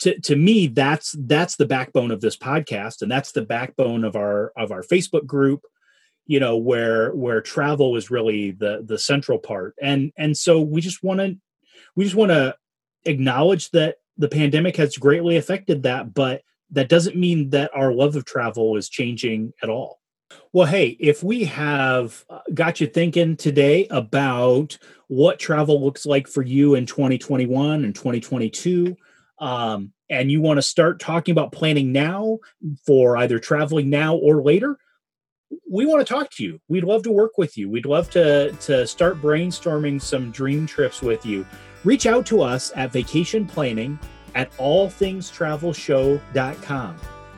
to, 0.00 0.20
to 0.20 0.36
me, 0.36 0.66
that's 0.66 1.14
that's 1.20 1.56
the 1.56 1.64
backbone 1.64 2.10
of 2.10 2.20
this 2.20 2.36
podcast, 2.36 3.00
and 3.00 3.10
that's 3.10 3.32
the 3.32 3.40
backbone 3.40 4.04
of 4.04 4.14
our 4.14 4.52
of 4.54 4.70
our 4.70 4.82
Facebook 4.82 5.24
group 5.24 5.62
you 6.26 6.40
know 6.40 6.56
where 6.56 7.12
where 7.12 7.40
travel 7.40 7.96
is 7.96 8.10
really 8.10 8.50
the 8.50 8.82
the 8.84 8.98
central 8.98 9.38
part. 9.38 9.74
And 9.80 10.12
and 10.16 10.36
so 10.36 10.60
we 10.60 10.80
just 10.80 11.02
want 11.02 11.20
to 11.20 11.36
we 11.94 12.04
just 12.04 12.16
want 12.16 12.30
to 12.30 12.56
acknowledge 13.04 13.70
that 13.70 13.96
the 14.18 14.28
pandemic 14.28 14.76
has 14.76 14.96
greatly 14.96 15.36
affected 15.36 15.84
that 15.84 16.12
but 16.12 16.42
that 16.70 16.88
doesn't 16.88 17.16
mean 17.16 17.50
that 17.50 17.70
our 17.74 17.92
love 17.92 18.16
of 18.16 18.24
travel 18.24 18.76
is 18.76 18.88
changing 18.88 19.52
at 19.62 19.68
all. 19.68 20.00
Well 20.52 20.66
hey 20.66 20.96
if 20.98 21.22
we 21.22 21.44
have 21.44 22.24
uh, 22.28 22.40
got 22.52 22.80
you 22.80 22.88
thinking 22.88 23.36
today 23.36 23.86
about 23.90 24.76
what 25.06 25.38
travel 25.38 25.84
looks 25.84 26.04
like 26.04 26.26
for 26.26 26.42
you 26.42 26.74
in 26.74 26.86
2021 26.86 27.84
and 27.84 27.94
2022 27.94 28.96
um, 29.38 29.92
and 30.08 30.30
you 30.30 30.40
want 30.40 30.58
to 30.58 30.62
start 30.62 30.98
talking 30.98 31.32
about 31.32 31.52
planning 31.52 31.92
now 31.92 32.38
for 32.84 33.16
either 33.16 33.38
traveling 33.38 33.90
now 33.90 34.16
or 34.16 34.42
later 34.42 34.78
we 35.70 35.86
want 35.86 36.04
to 36.06 36.12
talk 36.12 36.30
to 36.30 36.44
you. 36.44 36.60
We'd 36.68 36.84
love 36.84 37.02
to 37.04 37.10
work 37.10 37.38
with 37.38 37.56
you. 37.58 37.68
We'd 37.68 37.86
love 37.86 38.08
to 38.10 38.52
to 38.52 38.86
start 38.86 39.20
brainstorming 39.20 40.00
some 40.00 40.30
dream 40.30 40.64
trips 40.66 41.02
with 41.02 41.26
you. 41.26 41.44
Reach 41.84 42.06
out 42.06 42.24
to 42.26 42.42
us 42.42 42.70
at 42.76 42.92
vacation 42.92 43.44
planning 43.46 43.98
at 44.34 44.52
allthingstravelshow.com. 44.58 46.96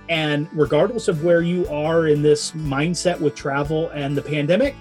And 0.08 0.48
regardless 0.52 1.08
of 1.08 1.22
where 1.22 1.42
you 1.42 1.68
are 1.68 2.06
in 2.06 2.22
this 2.22 2.52
mindset 2.52 3.20
with 3.20 3.34
travel 3.34 3.90
and 3.90 4.16
the 4.16 4.22
pandemic, 4.22 4.74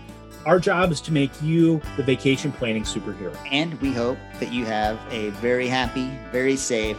our 0.46 0.58
job 0.60 0.92
is 0.92 1.02
to 1.02 1.12
make 1.12 1.32
you 1.42 1.82
the 1.98 2.04
vacation 2.04 2.54
planning 2.54 2.84
superhero. 2.84 3.36
And 3.52 3.74
we 3.82 3.92
hope 3.92 4.18
that 4.40 4.54
you 4.54 4.64
have 4.66 4.98
a 5.12 5.32
very 5.32 5.68
happy, 5.68 6.10
very 6.32 6.56
safe, 6.56 6.96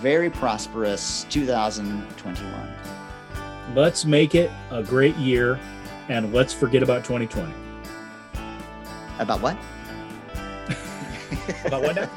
very 0.00 0.28
prosperous 0.28 1.24
2021. 1.30 2.74
Let's 3.74 4.04
make 4.04 4.34
it 4.34 4.50
a 4.70 4.82
great 4.82 5.14
year 5.16 5.60
and 6.08 6.32
let's 6.32 6.52
forget 6.52 6.82
about 6.82 7.04
2020. 7.04 7.52
About 9.18 9.40
what? 9.40 9.56
about 11.64 11.82
what 11.82 11.96
now? 11.96 12.10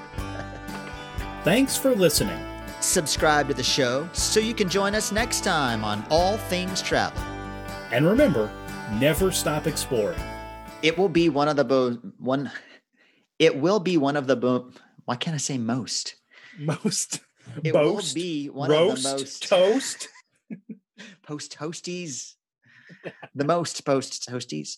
Thanks 1.44 1.76
for 1.76 1.96
listening. 1.96 2.40
Subscribe 2.80 3.48
to 3.48 3.54
the 3.54 3.64
show 3.64 4.08
so 4.14 4.40
you 4.40 4.54
can 4.54 4.70
join 4.70 4.96
us 4.96 5.12
next 5.12 5.44
time 5.44 5.84
on 5.84 6.06
All 6.10 6.38
Things 6.38 6.82
Travel. 6.82 7.22
And 7.92 8.06
remember, 8.06 8.52
never 9.00 9.32
stop 9.32 9.68
exploring. 9.68 10.20
It 10.82 10.98
will 10.98 11.10
be 11.10 11.30
one 11.30 11.48
of 11.48 11.56
the 11.56 11.64
bo- 11.64 12.00
one. 12.18 12.52
It 13.40 13.58
will 13.58 13.80
be 13.80 13.98
one 13.98 14.16
of 14.16 14.28
the 14.28 14.36
bo- 14.36 14.72
Why 15.06 15.16
can't 15.16 15.34
I 15.36 15.38
say 15.38 15.58
most? 15.58 16.16
Most. 16.60 17.20
It 17.64 17.74
Boast, 17.74 18.16
will 18.16 18.22
be 18.22 18.50
one 18.50 18.70
roast, 18.70 18.98
of 18.98 19.04
the 19.04 19.18
most 19.18 19.48
toast. 19.48 20.08
post 21.24 21.56
toasties. 21.58 22.36
the 23.36 23.46
most 23.46 23.84
post 23.86 24.28
toasties. 24.30 24.78